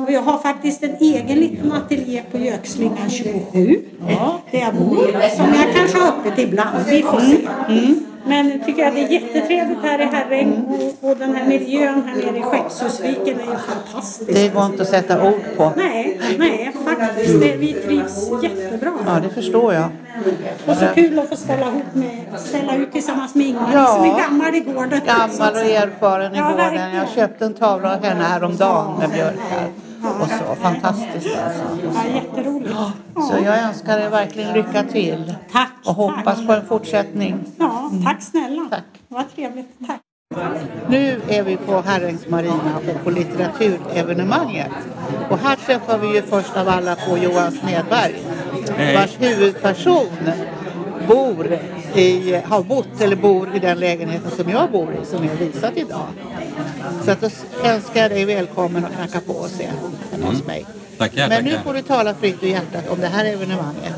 Och 0.06 0.12
jag 0.12 0.22
har 0.22 0.38
faktiskt 0.38 0.84
en 0.84 0.96
egen 1.00 1.40
liten 1.40 1.72
ateljé 1.72 2.24
på 2.32 2.38
Gökslingan 2.38 3.10
27. 3.10 3.80
Där 4.52 4.60
jag 4.60 4.76
bor. 4.76 5.30
Som 5.36 5.46
jag 5.46 5.76
kanske 5.76 5.98
har 6.00 6.08
öppet 6.08 6.40
ibland. 6.40 6.78
Vi 6.90 7.02
får 7.02 7.20
se. 7.20 7.38
Men 8.28 8.50
jag 8.52 8.66
tycker 8.66 8.88
att 8.88 8.96
det 8.96 9.02
är 9.04 9.08
jättetrevligt 9.08 9.80
här 9.84 10.00
i 10.02 10.04
Herräng. 10.06 10.66
Och, 10.70 11.10
och 11.10 11.18
den 11.18 11.36
här 11.36 11.48
miljön 11.48 12.04
här 12.08 12.16
nere 12.16 12.38
i 12.38 12.42
Skeppshusviken 12.42 13.40
är 13.40 13.44
ju 13.52 13.58
fantastisk. 13.58 14.34
Det 14.34 14.54
går 14.54 14.66
inte 14.66 14.82
att 14.84 14.90
sätta 14.90 15.24
ord 15.28 15.42
på. 15.58 15.72
Nej, 15.76 16.20
nej 16.40 16.74
faktiskt. 16.86 17.42
Det, 17.42 17.56
vi 17.56 17.74
trivs 17.74 18.30
jättebra. 18.44 18.92
Ja, 19.06 19.20
det 19.20 19.30
förstår 19.30 19.74
jag. 19.74 19.90
Och 20.68 20.76
så 20.78 20.86
kul 20.96 21.20
att 21.20 21.30
få 21.30 21.36
ställa, 21.36 21.68
ihop 21.68 21.84
med, 21.94 22.26
ställa 22.40 22.76
ut 22.76 22.92
tillsammans 22.92 23.36
med 23.36 23.48
Ingmar 23.48 23.70
Ja. 23.74 23.88
som 23.88 24.04
är 24.06 24.20
gammal 24.20 24.56
i 24.56 24.60
gården. 24.60 25.02
Gammal 25.06 25.54
och 25.54 25.60
erfaren 25.60 26.36
i 26.36 26.38
Ja, 26.38 26.50
gården. 26.52 26.96
Jag 26.96 27.10
köpte 27.10 27.46
en 27.46 27.54
tavla 27.54 27.94
av 27.96 28.04
henne 28.04 28.24
häromdagen 28.24 29.00
med 29.00 29.10
björkar. 29.10 29.68
Och 30.22 30.28
så. 30.30 30.56
Fantastiskt 30.62 31.38
alltså. 31.46 31.62
Ja, 31.94 32.16
jätteroligt. 32.16 32.76
Så 33.16 33.38
jag 33.46 33.60
önskar 33.60 34.00
er 34.00 34.10
verkligen 34.10 34.54
lycka 34.54 34.84
till. 34.84 35.36
Tack. 35.52 35.72
Och 35.86 35.94
hoppas 35.94 36.38
tack. 36.38 36.48
på 36.48 36.54
en 36.54 36.66
fortsättning. 36.66 37.40
Ja, 37.58 37.92
tack 38.06 38.22
snälla. 38.22 38.68
Tack. 38.70 38.84
Vad 39.08 39.36
trevligt. 39.36 39.88
Tack. 39.88 40.02
Nu 40.88 41.22
är 41.28 41.44
vi 41.44 41.58
på 41.58 41.82
Herrängs 41.82 42.28
Marina 42.30 42.78
och 42.78 43.04
på 43.04 43.10
litteraturevenemanget. 43.10 44.72
Och 45.30 45.38
här 45.38 45.56
träffar 45.56 45.98
vi 45.98 46.16
ju 46.16 46.22
först 46.22 46.58
av 46.58 46.70
alla 46.70 46.96
på 46.96 47.18
Johan 47.18 47.52
Smedberg. 47.52 48.16
Vars 48.96 49.22
huvudperson 49.22 50.08
bor 51.08 51.60
i, 51.98 52.42
har 52.46 52.63
bott 52.63 53.01
eller 53.01 53.16
bor 53.16 53.56
i 53.56 53.60
den 53.60 53.80
lägenheten 53.80 54.32
som 54.32 54.50
jag 54.50 54.72
bor 54.72 54.88
i 55.04 55.06
som 55.06 55.24
är 55.24 55.36
visat 55.36 55.77
idag. 55.77 56.08
Så 57.06 57.12
att 57.12 57.22
då 57.22 57.30
önskar 57.63 58.01
jag 58.01 58.12
dig 58.12 58.25
välkommen 58.25 58.86
att 58.86 58.96
knacka 58.96 59.20
på 59.27 59.34
och 59.34 59.50
se 59.50 59.68
hemma 60.12 60.25
hos 60.25 60.46
mig. 60.46 60.66
Tackar, 60.98 61.30
Men 61.30 61.44
nu 61.44 61.51
tackar. 61.51 61.63
får 61.63 61.74
du 61.74 61.82
tala 61.82 62.13
fritt 62.13 62.44
ur 62.44 62.48
hjärtat 62.48 62.89
om 62.89 63.00
det 63.01 63.08
här 63.08 63.25
evenemanget. 63.25 63.94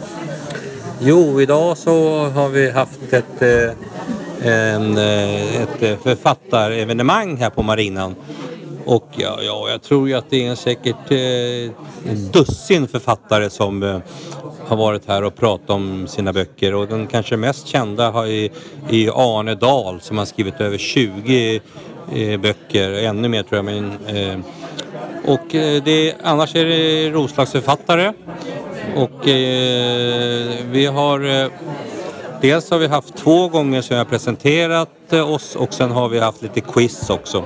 Jo, 1.02 1.42
idag 1.42 1.78
så 1.78 2.24
har 2.30 2.50
vi 2.50 2.72
haft 2.72 3.14
ett, 3.14 3.42
eh, 3.42 4.52
en, 4.76 4.98
eh, 4.98 5.62
ett 5.62 5.84
eh, 5.84 5.98
författarevenemang 6.04 7.38
här 7.38 7.50
på 7.50 7.64
Marinan. 7.64 8.16
Och 8.86 9.08
ja, 9.12 9.40
ja, 9.42 9.70
jag 9.70 9.82
tror 9.82 10.08
ju 10.10 10.16
att 10.16 10.30
det 10.30 10.48
är 10.48 10.56
säkert 10.56 11.12
eh, 11.12 11.72
dussin 12.34 12.88
författare 12.88 13.50
som 13.50 13.84
eh, 13.84 14.00
har 14.70 14.78
varit 14.78 15.08
här 15.08 15.24
och 15.24 15.36
pratat 15.36 15.70
om 15.70 16.08
sina 16.08 16.34
böcker. 16.34 16.76
Och 16.76 16.88
den 16.88 17.08
kanske 17.08 17.38
mest 17.38 17.68
kända 17.68 18.12
har 18.12 18.26
är, 18.26 18.50
i 18.90 19.10
Arne 19.10 19.56
Dahl 19.56 20.02
som 20.02 20.18
har 20.18 20.26
skrivit 20.26 20.62
över 20.62 20.78
20 20.78 21.62
eh, 22.16 22.40
böcker, 22.40 22.92
ännu 22.92 23.28
mer 23.28 23.44
tror 23.44 23.58
jag. 23.58 23.66
Men, 23.66 23.92
eh, 24.08 24.40
och 25.26 25.56
eh, 25.56 25.84
det, 25.84 26.16
annars 26.24 26.56
är 26.56 26.66
det 26.66 27.10
Roslagsförfattare. 27.10 28.14
Och 28.96 29.28
eh, 29.28 30.50
vi 30.72 30.86
har 30.86 31.42
eh, 31.44 31.52
dels 32.42 32.72
har 32.72 32.78
vi 32.78 32.88
haft 32.88 33.16
två 33.16 33.48
gånger 33.48 33.82
som 33.82 33.94
vi 33.94 33.98
har 33.98 34.06
presenterat 34.06 35.14
eh, 35.14 35.32
oss 35.32 35.56
och 35.56 35.74
sen 35.74 35.92
har 35.92 36.10
vi 36.10 36.20
haft 36.20 36.42
lite 36.42 36.62
quiz 36.62 37.10
också. 37.10 37.44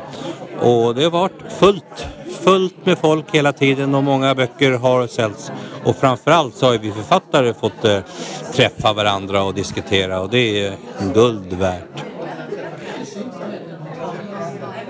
Och 0.63 0.95
det 0.95 1.03
har 1.03 1.11
varit 1.11 1.41
fullt, 1.59 2.07
fullt 2.43 2.85
med 2.85 2.97
folk 2.97 3.25
hela 3.31 3.53
tiden 3.53 3.95
och 3.95 4.03
många 4.03 4.35
böcker 4.35 4.71
har 4.71 5.07
säljts. 5.07 5.51
Och 5.83 5.95
framförallt 5.95 6.55
så 6.55 6.65
har 6.65 6.77
vi 6.77 6.91
författare 6.91 7.53
fått 7.53 7.85
eh, 7.85 7.99
träffa 8.53 8.93
varandra 8.93 9.43
och 9.43 9.53
diskutera 9.53 10.21
och 10.21 10.29
det 10.29 10.65
är 10.65 10.73
guld 11.13 11.53
värt. 11.53 12.03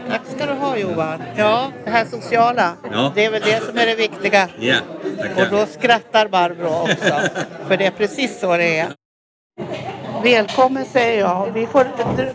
Tack 0.10 0.22
ska 0.36 0.46
du 0.46 0.54
ha 0.54 0.78
Johan. 0.78 1.22
Ja, 1.36 1.72
det 1.86 1.90
här 1.90 2.06
sociala. 2.06 2.74
Ja. 2.92 3.12
Det 3.16 3.26
är 3.26 3.32
väl 3.32 3.42
det 3.42 3.64
som 3.66 3.78
är 3.78 3.86
det 3.86 3.96
viktiga. 3.96 4.50
Ja, 4.60 4.76
Och 5.38 5.52
då 5.52 5.66
skrattar 5.66 6.28
Barbro 6.28 6.68
också. 6.68 7.14
För 7.68 7.78
det 7.78 7.86
är 7.86 7.92
precis 7.92 8.40
så 8.40 8.58
det 8.58 8.80
är. 8.80 8.88
Välkommen 10.24 10.86
säger 10.86 11.20
jag. 11.20 11.52
Vi 11.54 11.66
får 11.68 11.88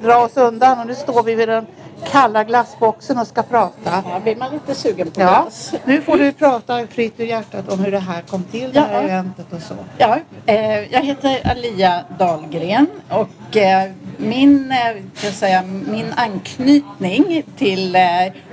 dra 0.03 0.17
oss 0.17 0.37
undan 0.37 0.79
och 0.81 0.87
nu 0.87 0.95
står 0.95 1.23
vi 1.23 1.35
vid 1.35 1.49
den 1.49 1.67
kalla 2.11 2.45
glassboxen 2.45 3.19
och 3.19 3.27
ska 3.27 3.43
prata. 3.43 4.03
Ja, 4.11 4.21
blir 4.23 4.37
man 4.37 4.53
lite 4.53 4.75
sugen 4.75 5.11
på 5.11 5.21
Ja, 5.21 5.27
glass. 5.27 5.73
nu 5.85 6.03
får 6.03 6.17
du 6.19 6.33
prata 6.33 6.87
fritt 6.87 7.21
ur 7.21 7.25
hjärtat 7.25 7.69
om 7.73 7.79
hur 7.79 7.91
det 7.93 7.99
här 7.99 8.21
kom 8.23 8.45
till, 8.45 8.73
det 8.73 8.81
här 8.81 8.95
Ja. 9.03 9.09
eventet 9.09 9.53
och 9.53 9.61
så. 9.63 9.75
Ja, 9.99 10.19
eh, 10.47 10.93
jag 10.93 11.01
heter 11.03 11.51
Alia 11.51 12.05
Dahlgren 12.19 12.87
och 13.09 13.57
eh, 13.57 13.91
min, 14.17 14.73
eh, 14.73 14.93
kan 14.93 15.03
jag 15.23 15.33
säga, 15.35 15.63
min 15.63 16.13
anknytning 16.17 17.43
till 17.57 17.97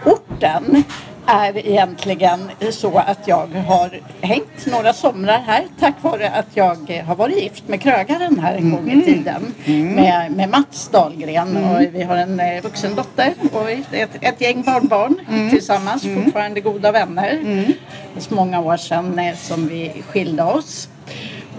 orten 0.06 0.84
är 1.28 1.68
egentligen 1.68 2.52
så 2.72 2.98
att 2.98 3.28
jag 3.28 3.48
har 3.48 4.00
hängt 4.22 4.66
några 4.66 4.94
somrar 4.94 5.40
här 5.40 5.66
tack 5.80 5.96
vare 6.02 6.30
att 6.30 6.48
jag 6.54 7.04
har 7.08 7.16
varit 7.16 7.38
gift 7.44 7.68
med 7.68 7.82
krögaren 7.82 8.40
här 8.40 8.56
en 8.56 8.72
gång 8.72 8.92
i 8.92 9.04
tiden 9.06 9.54
med, 9.96 10.32
med 10.32 10.50
Mats 10.50 10.90
Dahlgren. 10.92 11.58
Och 11.58 11.82
vi 11.82 12.04
har 12.04 12.18
en 12.18 12.40
eh, 12.40 12.64
vuxen 12.64 12.96
dotter 12.96 13.34
och 13.54 13.72
ett, 13.72 14.10
ett 14.22 14.42
gäng 14.42 14.64
barnbarn 14.64 15.20
tillsammans, 15.50 16.04
fortfarande 16.04 16.62
goda 16.62 16.92
vänner. 16.92 17.42
Så 18.18 18.34
många 18.34 18.60
år 18.60 18.78
sedan 18.78 19.20
eh, 19.20 19.36
som 19.36 19.68
vi 19.68 20.04
skilde 20.08 20.44
oss. 20.44 20.90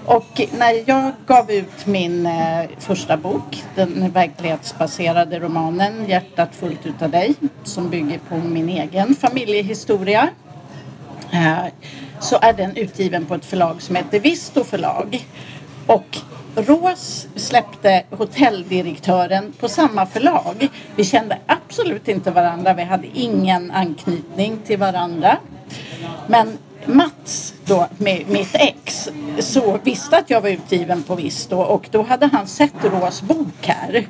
Och 0.07 0.49
när 0.59 0.83
jag 0.87 1.13
gav 1.27 1.51
ut 1.51 1.87
min 1.87 2.27
eh, 2.27 2.65
första 2.79 3.17
bok, 3.17 3.65
den 3.75 4.11
verklighetsbaserade 4.11 5.39
romanen 5.39 6.09
Hjärtat 6.09 6.55
fullt 6.55 6.87
utav 6.87 7.11
dig, 7.11 7.35
som 7.65 7.91
bygger 7.91 8.19
på 8.29 8.37
min 8.37 8.69
egen 8.69 9.15
familjehistoria, 9.15 10.29
eh, 11.33 11.65
så 12.21 12.39
är 12.43 12.53
den 12.53 12.77
utgiven 12.77 13.27
på 13.27 13.35
ett 13.35 13.45
förlag 13.45 13.83
som 13.83 13.97
heter 13.97 14.21
Visto 14.21 14.65
förlag. 14.65 15.27
Och 15.87 16.19
Rås 16.57 17.29
släppte 17.37 18.05
hotelldirektören 18.11 19.53
på 19.61 19.69
samma 19.69 20.07
förlag. 20.07 20.69
Vi 20.97 21.05
kände 21.05 21.39
absolut 21.47 22.09
inte 22.09 22.31
varandra, 22.31 22.75
vi 22.75 22.83
hade 22.83 23.07
ingen 23.15 23.71
anknytning 23.71 24.59
till 24.67 24.79
varandra. 24.79 25.39
Men 26.27 26.59
Mats, 26.87 27.55
då, 27.67 27.87
med 27.99 28.25
mitt 28.29 28.55
ex, 28.55 29.11
så 29.39 29.79
visste 29.85 30.17
att 30.17 30.31
jag 30.31 30.41
var 30.41 30.49
utgiven 30.49 31.03
på 31.03 31.15
Visto 31.15 31.57
och 31.57 31.89
då 31.91 32.03
hade 32.03 32.27
han 32.27 32.47
sett 32.47 32.85
Rås 32.85 33.23
bok 33.23 33.67
här. 33.67 34.07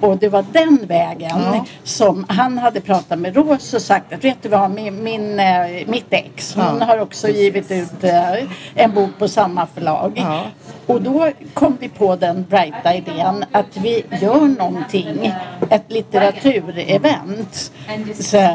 Och 0.00 0.18
det 0.18 0.28
var 0.28 0.44
den 0.52 0.86
vägen 0.86 1.40
som 1.84 2.26
han 2.28 2.58
hade 2.58 2.80
pratat 2.80 3.18
med 3.18 3.36
Rås 3.36 3.74
och 3.74 3.82
sagt 3.82 4.12
att 4.12 4.24
vet 4.24 4.42
du 4.42 4.48
vad, 4.48 4.70
min, 4.70 5.02
min, 5.02 5.40
eh, 5.40 5.86
mitt 5.86 6.06
ex, 6.12 6.54
hon 6.54 6.82
har 6.82 6.98
också 6.98 7.28
givit 7.28 7.70
ut 7.70 8.04
eh, 8.04 8.44
en 8.74 8.94
bok 8.94 9.10
på 9.18 9.28
samma 9.28 9.66
förlag. 9.66 10.12
Ja. 10.16 10.42
Och 10.86 11.02
då 11.02 11.30
kom 11.54 11.76
vi 11.80 11.88
på 11.88 12.16
den 12.16 12.44
brighta 12.48 12.94
idén 12.94 13.44
att 13.52 13.76
vi 13.76 14.04
gör 14.20 14.58
någonting, 14.58 15.32
ett 15.70 15.84
litteraturevent. 15.88 17.72
Så, 18.14 18.48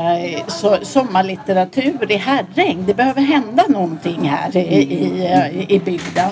så, 0.48 0.78
sommarlitteratur 0.82 2.12
i 2.12 2.16
Herräng, 2.16 2.84
det 2.86 2.94
behöver 2.94 3.22
hända 3.22 3.64
någonting 3.68 4.30
här 4.30 4.45
i, 4.54 4.60
i, 4.60 5.66
i 5.70 5.80
bygden. 5.80 6.32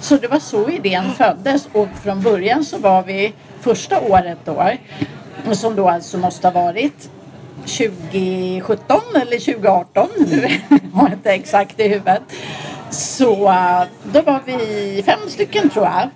Så 0.00 0.16
det 0.16 0.28
var 0.28 0.38
så 0.38 0.70
idén 0.70 1.12
föddes 1.16 1.68
och 1.72 1.88
från 2.02 2.22
början 2.22 2.64
så 2.64 2.78
var 2.78 3.02
vi 3.02 3.32
första 3.60 4.00
året 4.00 4.38
då, 4.44 4.70
som 5.52 5.76
då 5.76 5.88
alltså 5.88 6.18
måste 6.18 6.48
ha 6.48 6.64
varit 6.64 7.10
2017 7.66 9.00
eller 9.14 9.52
2018, 9.54 10.08
nu 10.16 10.48
har 10.92 11.08
jag 11.08 11.12
inte 11.12 11.30
exakt 11.30 11.80
i 11.80 11.88
huvudet. 11.88 12.22
Så 12.90 13.48
äh, 13.48 13.82
då 14.12 14.22
var 14.22 14.40
vi 14.46 15.02
fem 15.06 15.18
stycken 15.28 15.70
tror 15.70 15.84
jag. 15.84 16.08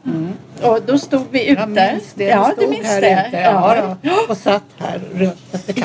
Och 0.63 0.83
då 0.87 0.99
stod 0.99 1.27
vi 1.31 1.49
ute. 1.49 1.61
Jag 1.61 1.69
minns 1.69 2.13
det. 2.15 2.25
Ja, 2.25 2.53
du 2.59 2.67
minns 2.67 2.87
här 2.87 3.01
det. 3.01 3.25
Ute. 3.29 3.41
Ja. 3.41 3.97
Och 4.29 4.37
satt 4.37 4.63
här 4.79 5.01
runt. 5.15 5.39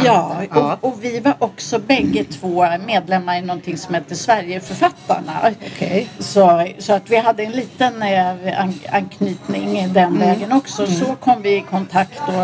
Ja, 0.06 0.36
Ja. 0.52 0.78
och, 0.82 0.88
och 0.92 1.04
vi 1.04 1.20
var 1.20 1.36
också 1.40 1.80
bägge 1.80 2.24
två 2.24 2.66
medlemmar 2.88 3.38
i 3.38 3.42
någonting 3.42 3.78
som 3.78 3.96
heter 3.96 4.16
Sverigeförfattarna. 4.16 5.32
Okej. 5.76 6.08
Så, 6.20 6.68
så 6.80 6.94
att 6.94 7.10
vi 7.10 7.18
hade 7.18 7.44
en 7.44 7.52
liten 7.52 8.02
eh, 8.02 8.60
an, 8.62 8.74
anknytning 8.92 9.94
den 9.94 10.20
vägen 10.20 10.52
också. 10.52 10.88
Så 10.88 11.06
kom 11.16 11.42
vi 11.42 11.56
i 11.56 11.62
kontakt 11.62 12.22
då, 12.28 12.42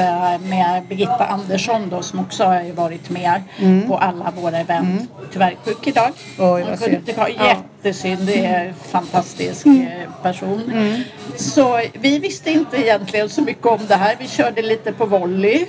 eh, 0.00 0.40
med 0.40 0.82
Birgitta 0.88 1.26
Andersson 1.26 1.88
då, 1.90 2.02
som 2.02 2.20
också 2.20 2.44
har 2.44 2.72
varit 2.72 3.10
med 3.10 3.42
på 3.88 3.96
alla 3.98 4.30
våra 4.40 4.58
event. 4.58 5.10
Tyvärr 5.32 5.56
sjuk 5.64 5.86
idag. 5.86 6.10
Oj, 6.38 6.38
vad 6.38 6.64
Hon 6.64 6.76
kunde 6.76 6.96
inte. 6.96 7.14
Ja. 7.38 7.56
Jättesynd. 7.82 8.26
Det 8.26 8.46
är 8.46 8.64
en 8.64 8.74
fantastisk 8.74 9.66
eh, 9.66 10.10
person. 10.22 10.72
Så 11.36 11.80
vi 11.92 12.18
visste 12.18 12.50
inte 12.50 12.76
egentligen 12.76 13.28
så 13.28 13.42
mycket 13.42 13.66
om 13.66 13.78
det 13.88 13.94
här. 13.94 14.16
Vi 14.20 14.28
körde 14.28 14.62
lite 14.62 14.92
på 14.92 15.06
volley. 15.06 15.66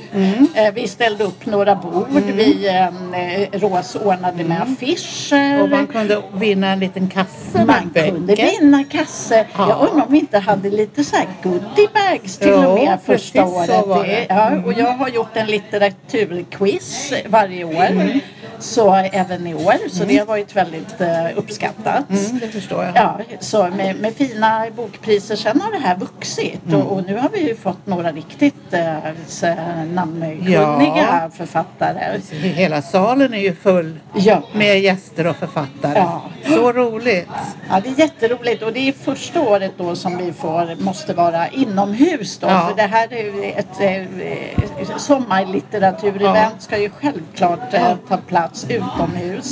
Eh, 0.55 0.73
Vi 0.73 0.87
ställde 0.87 1.23
upp 1.23 1.45
några 1.45 1.75
bord. 1.75 2.07
Vi 2.35 2.67
eh, 2.67 3.59
Rås 3.59 3.95
ordnade 3.95 4.43
med 4.43 4.61
affischer. 4.61 5.61
Och 5.63 5.69
man 5.69 5.87
kunde 5.87 6.21
vinna 6.33 6.67
en 6.71 6.79
liten 6.79 7.07
kasse 7.09 7.65
Man 7.65 7.91
kunde 7.93 8.35
vinna 8.35 8.83
kasse. 8.83 9.45
Ja. 9.57 9.69
Jag 9.69 9.89
undrar 9.89 10.05
om 10.05 10.11
vi 10.11 10.19
inte 10.19 10.39
hade 10.39 10.69
lite 10.69 11.03
så 11.03 11.15
här 11.15 11.27
goodiebags 11.43 12.37
till 12.37 12.49
Jo, 12.49 12.67
och 12.69 12.75
med 12.75 12.99
första 13.05 13.45
året. 13.45 14.25
Ja, 14.29 14.51
och 14.65 14.73
jag 14.73 14.91
har 14.93 15.09
gjort 15.09 15.37
en 15.37 15.47
litteraturquiz 15.47 17.13
varje 17.29 17.63
år. 17.63 18.21
Mm. 18.61 18.63
Så 18.63 18.95
även 18.95 19.47
i 19.47 19.53
år. 19.53 19.89
Så 19.89 20.03
det 20.05 20.17
har 20.17 20.25
varit 20.25 20.55
väldigt 20.55 21.01
eh, 21.01 21.25
uppskattat. 21.35 22.09
Mm, 22.09 22.39
det 22.39 22.47
förstår 22.47 22.83
jag. 22.83 22.95
Ja, 22.95 23.19
så 23.39 23.67
med, 23.77 23.95
med 23.95 24.13
fina 24.13 24.65
bokpriser. 24.75 25.35
Sen 25.35 25.61
har 25.61 25.71
det 25.71 25.77
här 25.77 25.97
vuxit 25.97 26.59
Mm. 26.67 26.81
och, 26.81 26.97
och 26.97 27.05
nu 27.05 27.17
har 27.17 27.29
vi 27.29 27.47
ju 27.47 27.55
fått 27.55 27.87
några 27.87 28.11
riktigt 28.11 28.55
eh, 28.73 28.97
så, 29.27 29.45
namnkunniga 29.93 31.21
Ja. 31.23 31.29
författare. 31.37 32.19
Hela 32.31 32.81
salen 32.81 33.33
är 33.33 33.39
ju 33.39 33.55
full 33.55 33.99
Ja. 34.15 34.43
med 34.53 34.79
gäster 34.81 35.27
och 35.27 35.35
författare. 35.35 35.93
Ja. 35.99 36.21
Så 36.55 36.71
roligt. 36.71 37.27
Ja, 37.69 37.79
det 37.83 37.89
är 37.89 37.99
jätteroligt 37.99 38.63
och 38.63 38.73
det 38.73 38.79
är 38.87 38.91
första 38.93 39.41
året 39.41 39.71
då 39.77 39.95
som 39.95 40.17
vi 40.17 40.33
får, 40.33 40.83
måste 40.83 41.13
vara 41.13 41.47
inomhus 41.47 42.37
då. 42.37 42.47
För 42.47 42.73
det 42.75 42.81
här 42.81 43.13
är 43.13 43.23
ju 43.23 43.43
ett 43.51 43.81
eh, 43.81 44.97
sommarlitteraturevent 44.97 46.61
ska 46.61 46.77
ju 46.77 46.89
självklart 46.89 47.73
eh, 47.73 47.95
ta 48.09 48.17
plats 48.17 48.65
utomhus. 48.69 49.51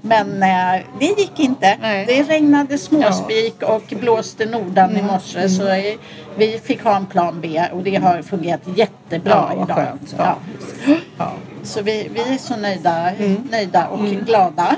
Men 0.00 0.42
eh, 0.42 0.82
det 1.00 1.04
gick 1.06 1.40
inte. 1.40 1.66
Mm. 1.66 1.80
Nej. 1.80 2.04
Det 2.06 2.22
regnade 2.22 2.78
småspik 2.78 3.62
och 3.62 3.82
blåste 4.00 4.46
nordan 4.46 4.96
i 4.96 5.02
morse 5.02 5.48
så 5.48 5.68
eh, 5.68 5.94
vi 6.38 6.58
fick 6.58 6.82
ha 6.84 6.96
en 6.96 7.06
plan 7.06 7.40
B 7.40 7.62
och 7.72 7.82
det 7.82 7.94
har 7.96 8.22
fungerat 8.22 8.60
jättebra 8.76 9.52
Ja, 9.56 9.64
idag. 9.64 9.76
skönt. 9.76 10.14
Ja. 10.18 10.38
Ja. 11.18 11.32
Så 11.62 11.82
vi, 11.82 12.08
vi 12.14 12.20
är 12.34 12.38
så 12.38 12.56
nöjda, 12.56 13.12
nöjda 13.50 13.88
och 13.88 14.04
glada. 14.06 14.76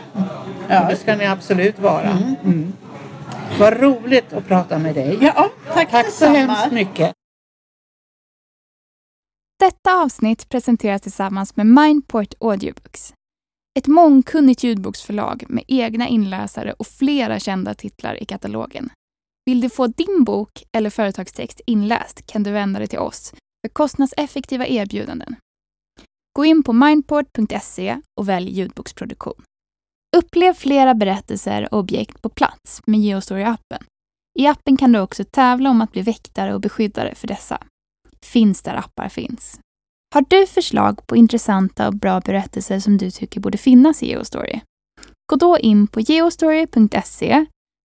Ja. 0.69 0.87
Det 0.91 0.97
ska 0.97 1.17
ni 1.17 1.27
absolut 1.27 1.79
vara. 1.79 2.11
Mm. 2.11 2.73
Vad 3.59 3.81
roligt 3.81 4.33
att 4.33 4.47
prata 4.47 4.79
med 4.79 4.95
dig. 4.95 5.19
Ja, 5.21 5.51
tack, 5.75 5.91
Tack 5.91 6.11
så 6.11 6.27
hemskt 6.27 6.73
mycket. 6.73 7.13
Detta 9.59 9.95
avsnitt 10.03 10.49
presenteras 10.49 11.03
tillsammans 11.03 11.57
med 11.57 11.67
Mindport 11.67 12.35
Audiobooks. 12.41 13.15
Ett 13.79 13.87
mångkunnigt 13.87 14.63
ljudboksförlag 14.63 15.45
med 15.49 15.65
egna 15.69 16.09
inläsare 16.09 16.73
och 16.73 16.87
flera 16.87 17.39
kända 17.39 17.75
titlar 17.75 18.23
i 18.23 18.25
katalogen. 18.25 18.91
Vill 19.51 19.61
du 19.61 19.71
få 19.71 19.87
din 19.87 20.25
bok 20.25 20.63
eller 20.73 20.91
företagstext 20.91 21.61
inläst 21.67 22.27
kan 22.27 22.43
du 22.43 22.51
vända 22.51 22.79
dig 22.79 22.89
till 22.89 22.99
oss 22.99 23.35
för 23.67 23.69
kostnadseffektiva 23.73 24.67
erbjudanden. 24.67 25.37
Gå 26.37 26.45
in 26.45 26.63
på 26.63 26.73
mindport.se 26.73 28.01
och 28.21 28.29
välj 28.29 28.51
ljudboksproduktion. 28.51 29.43
Upplev 30.17 30.55
flera 30.55 30.95
berättelser 30.95 31.75
och 31.75 31.79
objekt 31.79 32.23
på 32.23 32.29
plats 32.29 32.81
med 32.87 33.01
Geostory-appen. 33.01 33.85
I 34.39 34.47
appen 34.47 34.77
kan 34.77 34.93
du 34.93 35.01
också 35.01 35.25
tävla 35.25 35.71
om 35.71 35.81
att 35.81 35.93
bli 35.93 36.03
väktare 36.03 36.55
och 36.55 36.61
beskyddare 36.61 37.15
för 37.15 37.29
dessa. 37.29 37.63
Finns 38.27 38.63
där 38.63 38.75
appar 38.75 39.09
finns. 39.09 39.61
Har 40.15 40.25
du 40.29 40.47
förslag 40.47 41.07
på 41.07 41.17
intressanta 41.17 41.87
och 41.89 41.95
bra 41.95 42.21
berättelser 42.21 42.81
som 42.81 42.99
du 42.99 43.11
tycker 43.11 43.41
borde 43.41 43.59
finnas 43.59 44.03
i 44.03 44.07
Geostory? 44.07 44.61
Gå 45.31 45.37
då 45.37 45.59
in 45.59 45.87
på 45.87 46.01
geostory.se, 46.01 47.47